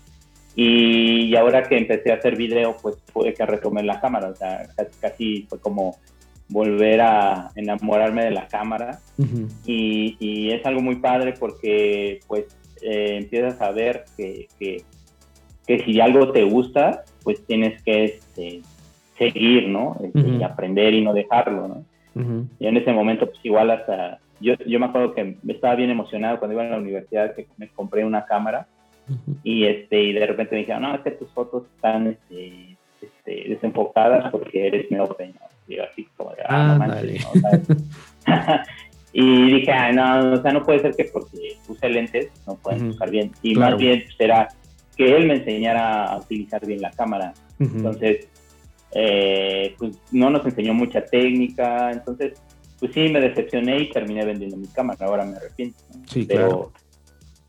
Y, 0.57 1.37
ahora 1.37 1.63
que 1.65 1.77
empecé 1.77 2.13
a 2.13 2.17
hacer 2.17 2.37
video, 2.37 2.79
pues 2.81 2.97
pude 3.13 3.35
que 3.35 3.45
retomé 3.45 3.83
la 3.83 4.01
cámara, 4.01 4.29
o 4.29 4.35
sea, 4.35 4.67
casi, 5.01 5.47
fue 5.51 5.61
como 5.61 5.99
volver 6.53 7.01
a 7.01 7.51
enamorarme 7.57 8.25
de 8.25 8.31
la 8.31 8.47
cámara. 8.47 9.01
y, 9.67 10.17
y, 10.21 10.51
es 10.51 10.65
algo 10.67 10.81
muy 10.81 10.97
padre 10.97 11.35
porque 11.39 12.21
pues 12.27 12.47
eh, 12.83 13.17
empiezas 13.19 13.61
a 13.61 13.71
ver 13.71 14.05
que, 14.17 14.49
que, 14.59 14.83
que, 15.67 15.85
si 15.85 16.01
algo 16.01 16.33
te 16.33 16.45
gusta, 16.45 17.05
pues 17.23 17.45
tienes 17.47 17.81
que 17.83 18.05
este, 18.05 18.63
seguir, 19.17 19.69
¿no? 19.69 19.97
Este, 20.03 20.29
y 20.29 20.43
aprender 20.43 20.95
y 20.95 21.03
no 21.03 21.13
dejarlo, 21.13 21.69
¿no? 21.69 21.85
Y 22.59 22.67
en 22.67 22.77
ese 22.77 22.93
momento, 22.93 23.27
pues 23.27 23.39
igual 23.43 23.71
hasta, 23.71 24.19
yo, 24.39 24.55
yo 24.67 24.79
me 24.79 24.87
acuerdo 24.87 25.15
que 25.15 25.37
estaba 25.49 25.77
bien 25.77 25.89
emocionado 25.89 26.39
cuando 26.39 26.55
iba 26.55 26.63
a 26.63 26.71
la 26.71 26.77
universidad 26.77 27.35
que 27.35 27.47
me 27.57 27.69
compré 27.69 28.05
una 28.05 28.27
cámara 28.27 28.67
y 29.43 29.65
este 29.65 30.03
y 30.03 30.13
de 30.13 30.27
repente 30.27 30.55
me 30.55 30.61
dijeron, 30.61 30.83
no, 30.83 30.95
es 30.95 31.01
que 31.01 31.13
tus 31.13 31.31
fotos 31.31 31.65
están 31.75 32.09
este, 32.09 32.77
este, 33.01 33.49
desenfocadas 33.49 34.31
porque 34.31 34.67
eres 34.67 34.91
miope, 34.91 35.29
¿no? 35.29 35.52
Y 35.69 35.79
así 35.79 36.09
como 36.17 36.31
de, 36.31 36.43
ah, 36.49 36.77
no 36.79 36.87
manches, 36.87 37.27
y 39.13 39.53
dije, 39.53 39.73
ah, 39.73 39.93
no, 39.93 40.33
o 40.33 40.43
sea, 40.43 40.53
no 40.53 40.63
puede 40.65 40.81
ser 40.81 40.95
que 40.95 41.05
porque 41.05 41.57
puse 41.67 41.89
lentes 41.89 42.29
no 42.47 42.57
pueden 42.57 42.91
uh 42.91 43.11
bien. 43.11 43.33
Y 43.43 43.55
más 43.55 43.77
bien 43.77 44.05
será 44.17 44.49
que 44.97 45.17
él 45.17 45.27
me 45.27 45.35
enseñara 45.35 46.07
a 46.07 46.19
utilizar 46.19 46.65
bien 46.67 46.81
la 46.81 46.91
cámara. 46.91 47.33
Entonces, 47.59 48.29
eh, 48.93 49.75
pues 49.79 49.97
no 50.11 50.31
nos 50.31 50.45
enseñó 50.45 50.75
mucha 50.75 51.05
técnica, 51.05 51.91
entonces 51.93 52.35
pues 52.79 52.93
sí 52.93 53.09
me 53.09 53.21
decepcioné 53.21 53.79
y 53.79 53.91
terminé 53.91 54.25
vendiendo 54.25 54.57
mi 54.57 54.67
cámara, 54.67 55.07
ahora 55.07 55.25
me 55.25 55.37
arrepiento. 55.37 55.79
Sí, 56.07 56.25
pero, 56.29 56.49
claro. 56.49 56.73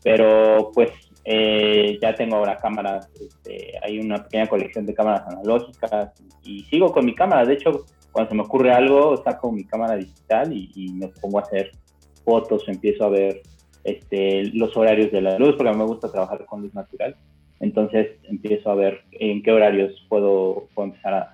pero 0.02 0.70
pues 0.72 0.90
eh, 1.24 1.98
ya 2.00 2.14
tengo 2.14 2.36
ahora 2.36 2.56
cámaras, 2.56 3.10
este, 3.20 3.72
hay 3.82 3.98
una 3.98 4.22
pequeña 4.22 4.46
colección 4.46 4.86
de 4.86 4.94
cámaras 4.94 5.26
analógicas 5.26 6.12
y, 6.44 6.64
sigo 6.64 6.92
con 6.92 7.04
mi 7.04 7.14
cámara, 7.14 7.44
de 7.44 7.54
hecho 7.54 7.84
cuando 8.14 8.30
se 8.30 8.36
me 8.36 8.42
ocurre 8.42 8.70
algo 8.70 9.16
saco 9.24 9.50
mi 9.50 9.64
cámara 9.64 9.96
digital 9.96 10.52
y, 10.52 10.92
me 10.92 11.08
pongo 11.08 11.40
a 11.40 11.42
hacer 11.42 11.72
fotos, 12.24 12.62
empiezo 12.68 13.04
a 13.04 13.08
ver 13.08 13.42
este, 13.82 14.44
los 14.54 14.74
horarios 14.76 15.10
de 15.10 15.20
la 15.20 15.36
luz, 15.36 15.56
porque 15.56 15.70
a 15.70 15.72
mí 15.72 15.78
me 15.78 15.84
gusta 15.84 16.12
trabajar 16.12 16.46
con 16.46 16.62
luz 16.62 16.72
natural. 16.74 17.16
Entonces 17.58 18.12
empiezo 18.22 18.70
a 18.70 18.76
ver 18.76 19.00
en 19.10 19.42
qué 19.42 19.50
horarios 19.50 19.92
puedo, 20.08 20.68
empezar 20.76 21.28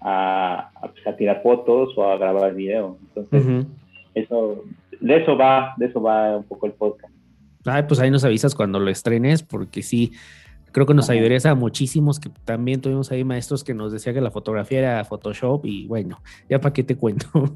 a, 0.00 0.72
pues, 0.80 1.06
a, 1.06 1.16
tirar 1.16 1.42
fotos 1.44 1.96
o 1.96 2.10
a 2.10 2.18
grabar 2.18 2.56
video. 2.56 2.98
Entonces, 3.14 3.66
eso, 4.14 4.64
de 5.00 5.16
eso 5.16 5.36
va, 5.36 5.74
de 5.76 5.86
eso 5.86 6.02
va 6.02 6.38
un 6.38 6.44
poco 6.44 6.66
el 6.66 6.72
podcast. 6.72 7.14
Ay, 7.64 7.84
pues 7.86 8.00
ahí 8.00 8.10
nos 8.10 8.24
avisas 8.24 8.56
cuando 8.56 8.80
lo 8.80 8.90
estrenes, 8.90 9.44
porque 9.44 9.82
sí, 9.82 10.10
creo 10.78 10.86
que 10.86 10.94
nos 10.94 11.10
ayudaría 11.10 11.38
a 11.50 11.56
muchísimos 11.56 12.20
que 12.20 12.30
también 12.44 12.80
tuvimos 12.80 13.10
ahí 13.10 13.24
maestros 13.24 13.64
que 13.64 13.74
nos 13.74 13.90
decían 13.90 14.14
que 14.14 14.20
la 14.20 14.30
fotografía 14.30 14.78
era 14.78 15.04
Photoshop 15.04 15.66
y 15.66 15.88
bueno, 15.88 16.20
ya 16.48 16.60
para 16.60 16.72
qué 16.72 16.84
te 16.84 16.96
cuento. 16.96 17.26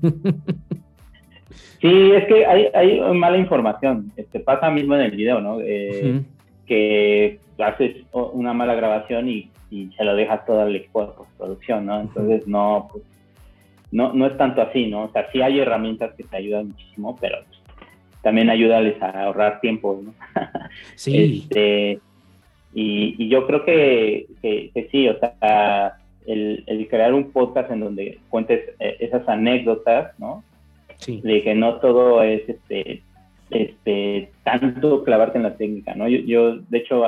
Sí, 1.80 2.12
es 2.12 2.26
que 2.26 2.46
hay, 2.46 2.68
hay 2.74 3.00
mala 3.12 3.36
información. 3.36 4.12
Este, 4.16 4.38
pasa 4.38 4.70
mismo 4.70 4.94
en 4.94 5.00
el 5.00 5.10
video, 5.10 5.40
¿no? 5.40 5.58
Eh, 5.60 6.22
que 6.64 7.40
haces 7.58 8.06
una 8.12 8.54
mala 8.54 8.76
grabación 8.76 9.28
y, 9.28 9.50
se 9.68 10.04
lo 10.04 10.14
dejas 10.14 10.46
todo 10.46 10.60
al 10.60 10.76
equipo 10.76 11.04
de 11.04 11.12
postproducción, 11.12 11.86
¿no? 11.86 12.00
Entonces 12.00 12.46
no, 12.46 12.88
pues, 12.90 13.04
no, 13.90 14.12
no 14.12 14.26
es 14.26 14.36
tanto 14.38 14.62
así, 14.62 14.86
¿no? 14.86 15.06
O 15.06 15.10
sea, 15.10 15.28
sí 15.32 15.42
hay 15.42 15.58
herramientas 15.58 16.14
que 16.14 16.22
te 16.22 16.36
ayudan 16.36 16.68
muchísimo, 16.68 17.18
pero 17.20 17.38
también 18.22 18.48
ayúdales 18.48 19.02
a 19.02 19.24
ahorrar 19.24 19.60
tiempo, 19.60 20.00
¿no? 20.04 20.14
Sí. 20.94 21.42
Este, 21.42 22.00
y, 22.74 23.28
yo 23.28 23.46
creo 23.46 23.64
que, 23.64 24.26
sí, 24.90 25.08
o 25.08 25.18
sea, 25.18 25.98
el, 26.26 26.64
el, 26.66 26.88
crear 26.88 27.12
un 27.12 27.30
podcast 27.30 27.70
en 27.70 27.80
donde 27.80 28.18
cuentes 28.28 28.70
eh, 28.78 28.96
esas 29.00 29.28
anécdotas, 29.28 30.18
¿no? 30.18 30.42
Sí. 30.98 31.20
De 31.22 31.42
que 31.42 31.54
no 31.54 31.76
todo 31.76 32.22
es 32.22 32.48
este 32.48 33.02
este, 33.52 34.30
tanto 34.44 35.04
clavarte 35.04 35.36
en 35.36 35.44
la 35.44 35.56
técnica, 35.56 35.94
¿no? 35.94 36.08
Yo, 36.08 36.18
yo, 36.20 36.56
de 36.56 36.78
hecho, 36.78 37.04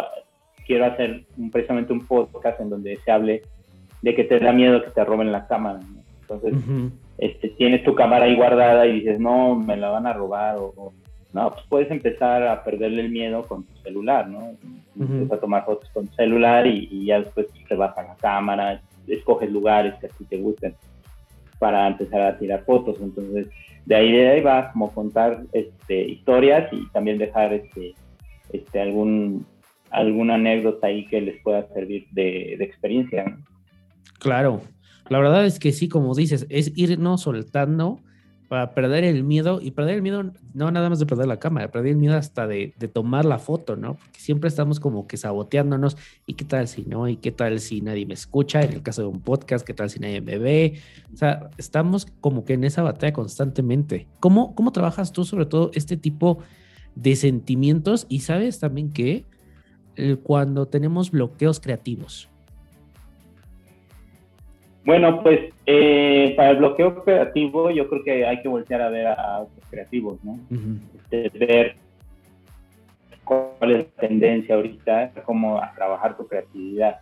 quiero 0.66 0.86
hacer 0.86 1.24
precisamente 1.50 1.92
un 1.92 2.06
podcast 2.06 2.60
en 2.60 2.70
donde 2.70 2.98
se 3.04 3.10
hable 3.10 3.42
de 4.02 4.14
que 4.14 4.24
te 4.24 4.38
da 4.38 4.52
miedo 4.52 4.82
que 4.82 4.90
te 4.90 5.04
roben 5.04 5.32
la 5.32 5.46
cámara, 5.46 5.80
¿no? 5.80 6.02
Entonces, 6.20 6.54
este, 7.18 7.48
tienes 7.50 7.84
tu 7.84 7.94
cámara 7.94 8.24
ahí 8.24 8.34
guardada 8.34 8.86
y 8.86 9.00
dices, 9.00 9.20
no, 9.20 9.54
me 9.56 9.76
la 9.76 9.90
van 9.90 10.06
a 10.06 10.12
robar, 10.12 10.56
o, 10.58 10.92
no, 11.34 11.50
pues 11.50 11.66
puedes 11.68 11.90
empezar 11.90 12.46
a 12.46 12.62
perderle 12.62 13.02
el 13.02 13.10
miedo 13.10 13.42
con 13.42 13.64
tu 13.64 13.76
celular, 13.82 14.28
¿no? 14.28 14.56
Empiezas 14.98 15.32
a 15.32 15.40
tomar 15.40 15.64
fotos 15.64 15.90
con 15.90 16.06
tu 16.06 16.14
celular 16.14 16.64
y, 16.64 17.06
ya 17.06 17.18
después 17.18 17.48
te 17.68 17.74
vas 17.74 17.98
a 17.98 18.04
la 18.04 18.14
cámara, 18.14 18.80
escoges 19.08 19.50
lugares 19.50 19.94
que 20.00 20.06
a 20.06 20.10
ti 20.10 20.24
te 20.26 20.38
gusten 20.38 20.76
para 21.58 21.88
empezar 21.88 22.22
a 22.22 22.38
tirar 22.38 22.64
fotos, 22.64 22.98
entonces 23.00 23.48
de 23.84 23.94
ahí 23.96 24.12
de 24.12 24.30
ahí 24.30 24.40
va 24.42 24.70
como 24.70 24.92
contar 24.92 25.42
este, 25.52 26.06
historias 26.08 26.72
y 26.72 26.88
también 26.90 27.18
dejar 27.18 27.52
este, 27.52 27.94
este, 28.52 28.80
algún, 28.80 29.44
alguna 29.90 30.34
anécdota 30.34 30.86
ahí 30.86 31.04
que 31.08 31.20
les 31.20 31.42
pueda 31.42 31.66
servir 31.74 32.06
de, 32.12 32.54
experiencia. 32.60 33.36
Claro, 34.20 34.60
la 35.08 35.18
verdad 35.18 35.44
es 35.46 35.58
que 35.58 35.72
sí, 35.72 35.88
como 35.88 36.14
dices, 36.14 36.46
es 36.48 36.70
irnos 36.76 37.22
soltando 37.22 37.98
para 38.48 38.74
perder 38.74 39.04
el 39.04 39.24
miedo 39.24 39.60
y 39.62 39.70
perder 39.70 39.96
el 39.96 40.02
miedo 40.02 40.32
no 40.52 40.70
nada 40.70 40.90
más 40.90 40.98
de 40.98 41.06
perder 41.06 41.26
la 41.26 41.38
cámara, 41.38 41.70
perder 41.70 41.92
el 41.92 41.96
miedo 41.96 42.16
hasta 42.16 42.46
de, 42.46 42.74
tomar 42.92 43.24
la 43.24 43.38
foto, 43.38 43.76
¿no? 43.76 43.94
Porque 43.94 44.20
siempre 44.20 44.48
estamos 44.48 44.80
como 44.80 45.06
que 45.06 45.16
saboteándonos 45.16 45.96
y 46.26 46.34
qué 46.34 46.44
tal 46.44 46.68
si 46.68 46.82
no, 46.82 47.08
y 47.08 47.16
qué 47.16 47.32
tal 47.32 47.60
si 47.60 47.80
nadie 47.80 48.06
me 48.06 48.14
escucha, 48.14 48.62
en 48.62 48.72
el 48.72 48.82
caso 48.82 49.02
de 49.02 49.08
un 49.08 49.20
podcast, 49.20 49.66
qué 49.66 49.74
tal 49.74 49.90
si 49.90 49.98
nadie 49.98 50.20
me 50.20 50.38
ve, 50.38 50.80
o 51.12 51.16
sea, 51.16 51.50
estamos 51.56 52.06
como 52.20 52.44
que 52.44 52.54
en 52.54 52.64
esa 52.64 52.82
batalla 52.82 53.12
constantemente. 53.12 54.08
¿Cómo, 54.20 54.54
cómo 54.54 54.72
trabajas 54.72 55.12
tú 55.12 55.24
sobre 55.24 55.46
todo 55.46 55.70
este 55.74 55.96
tipo 55.96 56.38
de 56.94 57.16
sentimientos 57.16 58.06
y 58.08 58.20
sabes 58.20 58.60
también 58.60 58.92
que 58.92 59.24
eh, 59.96 60.16
cuando 60.22 60.66
tenemos 60.66 61.10
bloqueos 61.10 61.60
creativos? 61.60 62.28
Bueno, 64.84 65.22
pues 65.22 65.40
eh, 65.64 66.34
para 66.36 66.50
el 66.50 66.58
bloqueo 66.58 67.02
creativo 67.04 67.70
yo 67.70 67.88
creo 67.88 68.04
que 68.04 68.26
hay 68.26 68.42
que 68.42 68.48
voltear 68.48 68.82
a 68.82 68.90
ver 68.90 69.06
a, 69.06 69.40
otros 69.40 69.64
creativos, 69.70 70.22
¿no? 70.22 70.38
Este, 70.94 71.30
ver 71.38 71.76
cuál 73.24 73.70
es 73.70 73.86
la 73.96 74.08
tendencia 74.08 74.54
ahorita, 74.54 75.12
cómo 75.24 75.58
a 75.58 75.72
trabajar 75.74 76.16
tu 76.16 76.26
creatividad. 76.26 77.00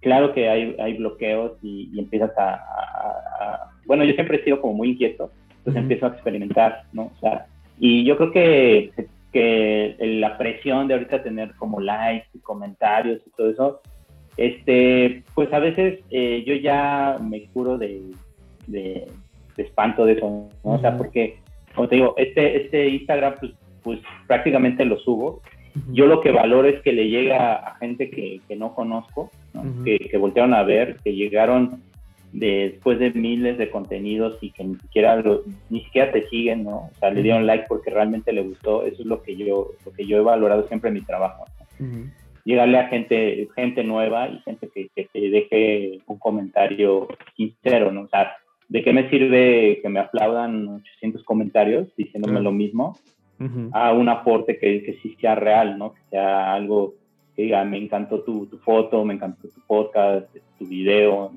Claro 0.00 0.32
que 0.34 0.48
hay, 0.48 0.76
hay 0.78 0.98
bloqueos 0.98 1.52
y, 1.62 1.98
empiezas 1.98 2.32
a, 2.36 3.70
Bueno, 3.86 4.04
yo 4.04 4.12
siempre 4.12 4.38
he 4.38 4.44
sido 4.44 4.60
como 4.60 4.74
muy 4.74 4.90
inquieto, 4.90 5.30
entonces 5.58 5.82
empiezo 5.82 6.06
a 6.06 6.10
experimentar, 6.10 6.82
¿no? 6.92 7.10
O 7.16 7.20
sea, 7.20 7.46
y 7.78 8.04
yo 8.04 8.16
creo 8.18 8.30
que, 8.30 8.92
que 9.32 9.96
la 9.98 10.36
presión 10.36 10.86
de 10.86 10.94
ahorita 10.94 11.22
tener 11.22 11.54
como 11.54 11.80
likes 11.80 12.28
y 12.34 12.40
comentarios 12.40 13.22
y 13.26 13.30
todo 13.30 13.50
eso, 13.50 13.80
este, 14.38 15.24
pues 15.34 15.52
a 15.52 15.58
veces 15.58 15.98
eh, 16.10 16.44
yo 16.46 16.54
ya 16.54 17.18
me 17.20 17.44
curo 17.46 17.76
de, 17.76 18.02
de, 18.68 19.06
espanto 19.56 20.06
de 20.06 20.12
eso, 20.12 20.48
¿no? 20.64 20.70
O 20.70 20.78
sea, 20.78 20.96
porque, 20.96 21.38
como 21.74 21.88
te 21.88 21.96
digo, 21.96 22.14
este, 22.16 22.62
este 22.62 22.88
Instagram, 22.88 23.34
pues, 23.40 23.52
pues 23.82 23.98
prácticamente 24.28 24.84
lo 24.84 24.96
subo. 25.00 25.42
Yo 25.92 26.06
lo 26.06 26.20
que 26.20 26.30
valoro 26.30 26.68
es 26.68 26.80
que 26.82 26.92
le 26.92 27.08
llega 27.08 27.54
a 27.54 27.76
gente 27.76 28.10
que, 28.10 28.40
que 28.46 28.56
no 28.56 28.74
conozco, 28.74 29.30
que, 29.84 29.98
que, 29.98 30.16
voltearon 30.16 30.54
a 30.54 30.62
ver, 30.62 30.96
que 31.02 31.14
llegaron 31.14 31.82
después 32.32 32.98
de 33.00 33.10
miles 33.10 33.58
de 33.58 33.70
contenidos 33.70 34.38
y 34.40 34.52
que 34.52 34.64
ni 34.64 34.76
siquiera 34.76 35.22
ni 35.70 35.82
siquiera 35.84 36.12
te 36.12 36.28
siguen, 36.28 36.64
¿no? 36.64 36.76
O 36.76 36.90
sea, 37.00 37.10
le 37.10 37.22
dieron 37.22 37.46
like 37.46 37.66
porque 37.68 37.90
realmente 37.90 38.32
le 38.32 38.42
gustó. 38.42 38.84
Eso 38.84 39.02
es 39.02 39.06
lo 39.06 39.22
que 39.22 39.36
yo 39.36 39.72
lo 39.84 39.92
que 39.92 40.06
yo 40.06 40.18
he 40.18 40.20
valorado 40.20 40.66
siempre 40.68 40.88
en 40.88 40.94
mi 40.94 41.02
trabajo. 41.02 41.44
¿no? 41.78 42.10
Llegarle 42.48 42.78
a 42.78 42.88
gente, 42.88 43.46
gente 43.54 43.84
nueva 43.84 44.26
y 44.30 44.38
gente 44.38 44.70
que, 44.74 44.88
te 44.94 45.20
deje 45.20 45.98
un 46.06 46.18
comentario 46.18 47.06
sincero, 47.36 47.92
¿no? 47.92 48.02
O 48.02 48.08
sea, 48.08 48.32
¿de 48.70 48.82
qué 48.82 48.94
me 48.94 49.10
sirve 49.10 49.80
que 49.82 49.88
me 49.90 50.00
aplaudan 50.00 50.66
800 50.66 51.24
comentarios 51.24 51.94
diciéndome 51.94 52.40
lo 52.40 52.50
mismo? 52.50 52.96
A 53.72 53.92
un 53.92 54.08
aporte 54.08 54.58
que, 54.58 54.82
que, 54.82 54.94
sí 55.02 55.14
sea 55.20 55.34
real, 55.34 55.78
¿no? 55.78 55.92
Que 55.92 56.00
sea 56.10 56.54
algo 56.54 56.94
que 57.36 57.42
diga, 57.42 57.62
me 57.64 57.76
encantó 57.76 58.22
tu, 58.22 58.46
tu 58.46 58.56
foto, 58.58 59.04
me 59.04 59.14
encantó 59.14 59.46
tu 59.48 59.60
podcast, 59.66 60.26
tu 60.58 60.66
video. 60.66 61.30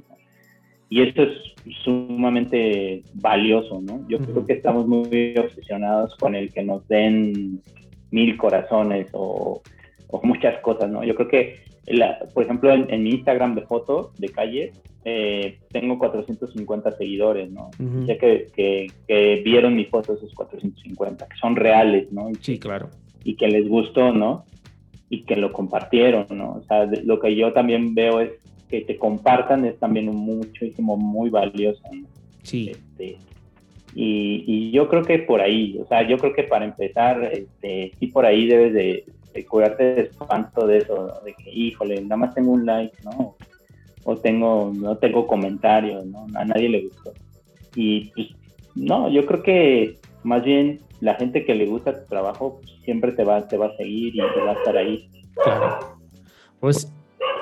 Y 0.89 1.01
esto 1.01 1.23
es 1.23 1.31
sumamente 1.83 3.03
valioso, 3.15 3.81
¿no? 3.81 4.07
Yo 4.07 4.17
creo 4.17 4.45
que 4.45 4.53
estamos 4.53 4.87
muy 4.87 5.35
obsesionados 5.37 6.15
con 6.15 6.35
el 6.35 6.53
que 6.53 6.63
nos 6.63 6.87
den 6.87 7.61
mil 8.11 8.37
corazones 8.37 9.09
o 9.11 9.61
o 10.11 10.21
muchas 10.23 10.59
cosas, 10.61 10.89
¿no? 10.89 11.03
Yo 11.03 11.15
creo 11.15 11.27
que, 11.27 11.59
por 12.33 12.43
ejemplo, 12.43 12.71
en, 12.71 13.03
mi 13.03 13.11
Instagram 13.11 13.55
de 13.55 13.61
fotos 13.61 14.15
de 14.17 14.29
calle, 14.29 14.71
eh, 15.05 15.57
tengo 15.71 15.97
450 15.97 16.91
seguidores, 16.91 17.49
¿no? 17.49 17.71
Ya 18.05 18.17
que, 18.17 18.47
que, 18.55 19.41
vieron 19.43 19.75
mi 19.75 19.85
foto 19.85 20.13
esos 20.13 20.33
450, 20.33 21.27
que 21.27 21.37
son 21.37 21.55
reales, 21.55 22.11
¿no? 22.11 22.29
sí, 22.39 22.59
claro. 22.59 22.89
Y 23.23 23.35
que 23.35 23.47
les 23.47 23.67
gustó, 23.67 24.11
¿no? 24.11 24.45
Y 25.09 25.23
que 25.23 25.35
lo 25.35 25.51
compartieron, 25.51 26.25
¿no? 26.31 26.53
O 26.53 26.63
sea, 26.63 26.85
lo 27.03 27.19
que 27.19 27.35
yo 27.35 27.53
también 27.53 27.93
veo 27.93 28.19
es 28.19 28.31
que 28.69 28.81
te 28.81 28.97
compartan 28.97 29.65
es 29.65 29.77
también 29.77 30.07
muchísimo, 30.07 30.97
muy 30.97 31.29
valioso, 31.29 31.83
¿no? 31.91 32.07
Sí. 32.43 32.71
Este, 32.71 33.17
y, 33.93 34.43
y, 34.47 34.71
yo 34.71 34.87
creo 34.87 35.03
que 35.03 35.19
por 35.19 35.41
ahí, 35.41 35.77
o 35.79 35.85
sea, 35.85 36.07
yo 36.07 36.17
creo 36.17 36.33
que 36.33 36.43
para 36.43 36.65
empezar, 36.65 37.23
este, 37.31 37.91
sí 37.99 38.07
por 38.07 38.25
ahí 38.25 38.47
debes 38.47 38.73
de, 38.73 39.03
de 39.33 39.45
curarte 39.45 39.83
de 39.83 40.01
espanto 40.03 40.67
de 40.67 40.79
eso, 40.79 41.13
de 41.23 41.33
que, 41.33 41.51
híjole, 41.51 42.01
nada 42.01 42.17
más 42.17 42.35
tengo 42.35 42.51
un 42.51 42.65
like, 42.65 42.95
¿no? 43.03 43.35
O 44.03 44.17
tengo, 44.17 44.71
no 44.73 44.97
tengo 44.97 45.27
comentarios, 45.27 46.05
¿no? 46.05 46.27
A 46.35 46.45
nadie 46.45 46.69
le 46.69 46.81
gustó. 46.83 47.13
Y 47.75 48.09
pues, 48.11 48.29
no, 48.75 49.09
yo 49.09 49.25
creo 49.25 49.43
que 49.43 49.99
más 50.23 50.43
bien 50.43 50.81
la 50.99 51.15
gente 51.15 51.45
que 51.45 51.55
le 51.55 51.65
gusta 51.65 51.99
tu 51.99 52.07
trabajo 52.07 52.59
pues, 52.61 52.71
siempre 52.83 53.11
te 53.11 53.23
va, 53.23 53.47
te 53.47 53.57
va 53.57 53.67
a 53.67 53.77
seguir 53.77 54.15
y 54.15 54.19
te 54.19 54.41
va 54.41 54.51
a 54.51 54.55
estar 54.55 54.77
ahí. 54.77 55.09
Claro. 55.43 55.97
Pues 56.59 56.91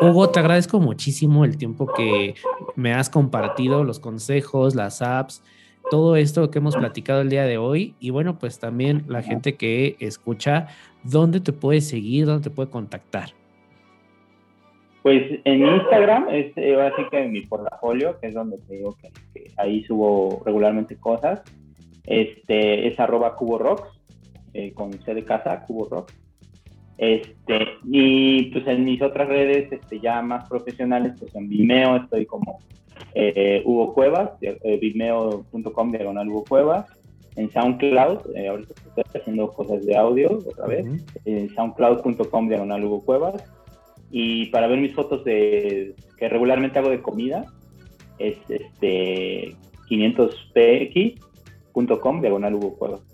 Hugo, 0.01 0.29
te 0.29 0.39
agradezco 0.39 0.79
muchísimo 0.79 1.43
el 1.43 1.57
tiempo 1.57 1.87
que 1.93 2.35
me 2.75 2.93
has 2.93 3.09
compartido, 3.09 3.83
los 3.83 3.99
consejos, 3.99 4.75
las 4.75 5.01
apps, 5.01 5.43
todo 5.89 6.15
esto 6.15 6.49
que 6.51 6.59
hemos 6.59 6.75
platicado 6.75 7.21
el 7.21 7.29
día 7.29 7.45
de 7.45 7.57
hoy. 7.57 7.95
Y 7.99 8.09
bueno, 8.09 8.37
pues 8.39 8.59
también 8.59 9.03
la 9.07 9.21
gente 9.21 9.55
que 9.55 9.95
escucha, 9.99 10.67
¿dónde 11.03 11.39
te 11.39 11.53
puede 11.53 11.81
seguir? 11.81 12.25
¿Dónde 12.25 12.49
te 12.49 12.55
puede 12.55 12.69
contactar? 12.69 13.29
Pues 15.01 15.39
en 15.45 15.65
Instagram 15.65 16.27
es 16.29 16.51
eh, 16.57 16.75
así 16.81 17.03
que 17.09 17.23
en 17.23 17.31
mi 17.31 17.41
portafolio, 17.41 18.19
que 18.19 18.27
es 18.27 18.33
donde 18.33 18.57
te 18.57 18.75
digo 18.75 18.95
que, 19.01 19.11
ahí 19.57 19.83
subo 19.83 20.41
regularmente 20.45 20.97
cosas. 20.97 21.41
Este 22.05 22.87
es 22.87 22.99
arroba 22.99 23.35
cubo 23.35 23.57
rocks, 23.57 23.87
eh, 24.53 24.73
con 24.73 24.91
C 24.93 25.13
de 25.13 25.23
casa, 25.23 25.63
cubo 25.65 25.87
rocks. 25.89 26.13
Este, 26.97 27.65
y 27.85 28.51
pues 28.51 28.67
en 28.67 28.83
mis 28.83 29.01
otras 29.01 29.29
redes 29.29 29.71
este, 29.71 30.01
ya 30.01 30.21
más 30.21 30.49
profesionales, 30.49 31.13
pues 31.17 31.33
en 31.33 31.47
Vimeo 31.47 31.95
estoy 31.95 32.25
como 32.25 32.59
eh, 33.13 33.61
Hugo 33.65 33.93
Cuevas, 33.93 34.31
eh, 34.41 34.79
vimeo.com 34.79 35.91
diagonal 35.91 36.29
Hugo 36.29 36.45
Cuevas, 36.45 36.85
en 37.35 37.51
SoundCloud, 37.51 38.35
eh, 38.35 38.47
ahorita 38.49 38.73
estoy 38.73 39.03
haciendo 39.21 39.53
cosas 39.53 39.85
de 39.85 39.95
audio 39.95 40.39
otra 40.45 40.65
vez, 40.67 40.85
en 41.25 41.49
soundcloud.com 41.55 42.49
diagonal 42.49 42.83
Hugo 42.83 43.05
Cuevas, 43.05 43.41
y 44.11 44.47
para 44.47 44.67
ver 44.67 44.79
mis 44.79 44.93
fotos 44.93 45.23
de, 45.23 45.95
que 46.17 46.27
regularmente 46.29 46.79
hago 46.79 46.89
de 46.89 47.01
comida, 47.01 47.45
es 48.17 48.37
este 48.49 49.55
500px.com 49.89 52.21
diagonal 52.21 52.55
Hugo 52.55 52.75
Cuevas. 52.75 53.09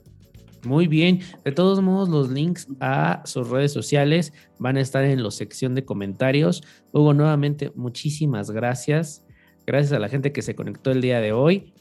Muy 0.66 0.88
bien. 0.88 1.20
De 1.44 1.52
todos 1.52 1.82
modos, 1.82 2.10
los 2.10 2.30
links 2.30 2.68
a 2.80 3.22
sus 3.26 3.50
redes 3.50 3.72
sociales 3.72 4.34
van 4.58 4.78
a 4.78 4.82
estar 4.82 5.04
en 5.04 5.22
la 5.22 5.32
sección 5.32 5.76
de 5.76 5.86
comentarios. 5.86 6.64
Hugo, 6.92 7.14
nuevamente, 7.14 7.72
muchísimas 7.76 8.50
gracias. 8.50 9.25
Gracias 9.66 9.94
a 9.94 10.00
la 10.00 10.10
gente 10.10 10.32
que 10.32 10.42
se 10.42 10.56
conectó 10.56 10.92
el 10.92 11.02
día 11.02 11.20
de 11.20 11.32
hoy. 11.32 11.74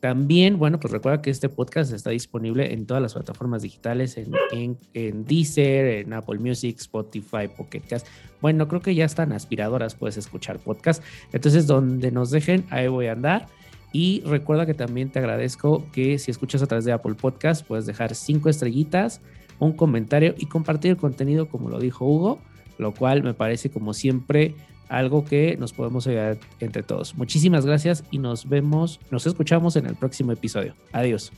También, 0.00 0.58
bueno, 0.58 0.78
pues 0.78 0.92
recuerda 0.92 1.22
que 1.22 1.30
este 1.30 1.48
podcast 1.48 1.92
está 1.92 2.10
disponible 2.10 2.72
en 2.72 2.86
todas 2.86 3.02
las 3.02 3.14
plataformas 3.14 3.62
digitales, 3.62 4.16
en, 4.18 4.78
en, 4.94 5.24
Deezer, 5.24 5.86
en 5.86 6.12
Apple 6.12 6.38
Music, 6.38 6.76
Spotify, 6.78 7.48
Pocket 7.54 7.80
Cast. 7.80 8.06
Bueno, 8.40 8.68
creo 8.68 8.80
que 8.80 8.94
ya 8.94 9.04
están 9.04 9.32
aspiradoras, 9.32 9.94
puedes 9.94 10.16
escuchar 10.16 10.58
podcast. 10.58 11.02
Entonces, 11.32 11.66
donde 11.66 12.10
nos 12.10 12.30
dejen, 12.30 12.64
ahí 12.70 12.88
voy 12.88 13.06
a 13.06 13.12
andar. 13.12 13.48
Y 13.92 14.22
recuerda 14.26 14.66
que 14.66 14.74
también 14.74 15.10
te 15.10 15.18
agradezco 15.18 15.90
que 15.92 16.18
si 16.18 16.30
escuchas 16.30 16.62
a 16.62 16.66
través 16.66 16.84
de 16.84 16.92
Apple 16.92 17.14
Podcast, 17.14 17.66
puedes 17.66 17.86
dejar 17.86 18.14
cinco 18.14 18.50
estrellitas, 18.50 19.22
un 19.58 19.72
comentario 19.72 20.34
y 20.36 20.46
compartir 20.46 20.90
el 20.90 20.96
contenido 20.98 21.48
como 21.48 21.70
lo 21.70 21.80
dijo 21.80 22.04
Hugo, 22.04 22.38
lo 22.78 22.92
cual 22.92 23.22
me 23.22 23.32
parece 23.32 23.70
como 23.70 23.94
siempre 23.94 24.54
algo 24.88 25.24
que 25.24 25.56
nos 25.56 25.72
podemos 25.72 26.06
ayudar 26.06 26.38
entre 26.60 26.82
todos. 26.82 27.14
Muchísimas 27.16 27.66
gracias 27.66 28.04
y 28.10 28.18
nos 28.18 28.48
vemos, 28.48 29.00
nos 29.10 29.26
escuchamos 29.26 29.76
en 29.76 29.86
el 29.86 29.96
próximo 29.96 30.32
episodio. 30.32 30.74
Adiós. 30.92 31.32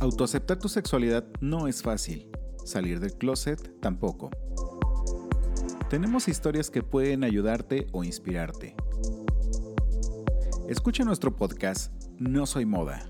Autoaceptar 0.00 0.58
tu 0.58 0.68
sexualidad 0.68 1.24
no 1.40 1.66
es 1.66 1.82
fácil. 1.82 2.30
Salir 2.64 3.00
del 3.00 3.14
closet 3.14 3.80
tampoco. 3.80 4.30
Tenemos 5.90 6.28
historias 6.28 6.70
que 6.70 6.82
pueden 6.82 7.24
ayudarte 7.24 7.86
o 7.92 8.04
inspirarte. 8.04 8.76
Escucha 10.68 11.04
nuestro 11.04 11.34
podcast 11.34 11.92
no 12.18 12.46
soy 12.46 12.64
moda. 12.64 13.06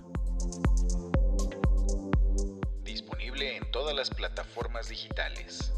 Disponible 2.83 3.57
en 3.57 3.71
todas 3.71 3.95
las 3.95 4.11
plataformas 4.11 4.89
digitales. 4.89 5.73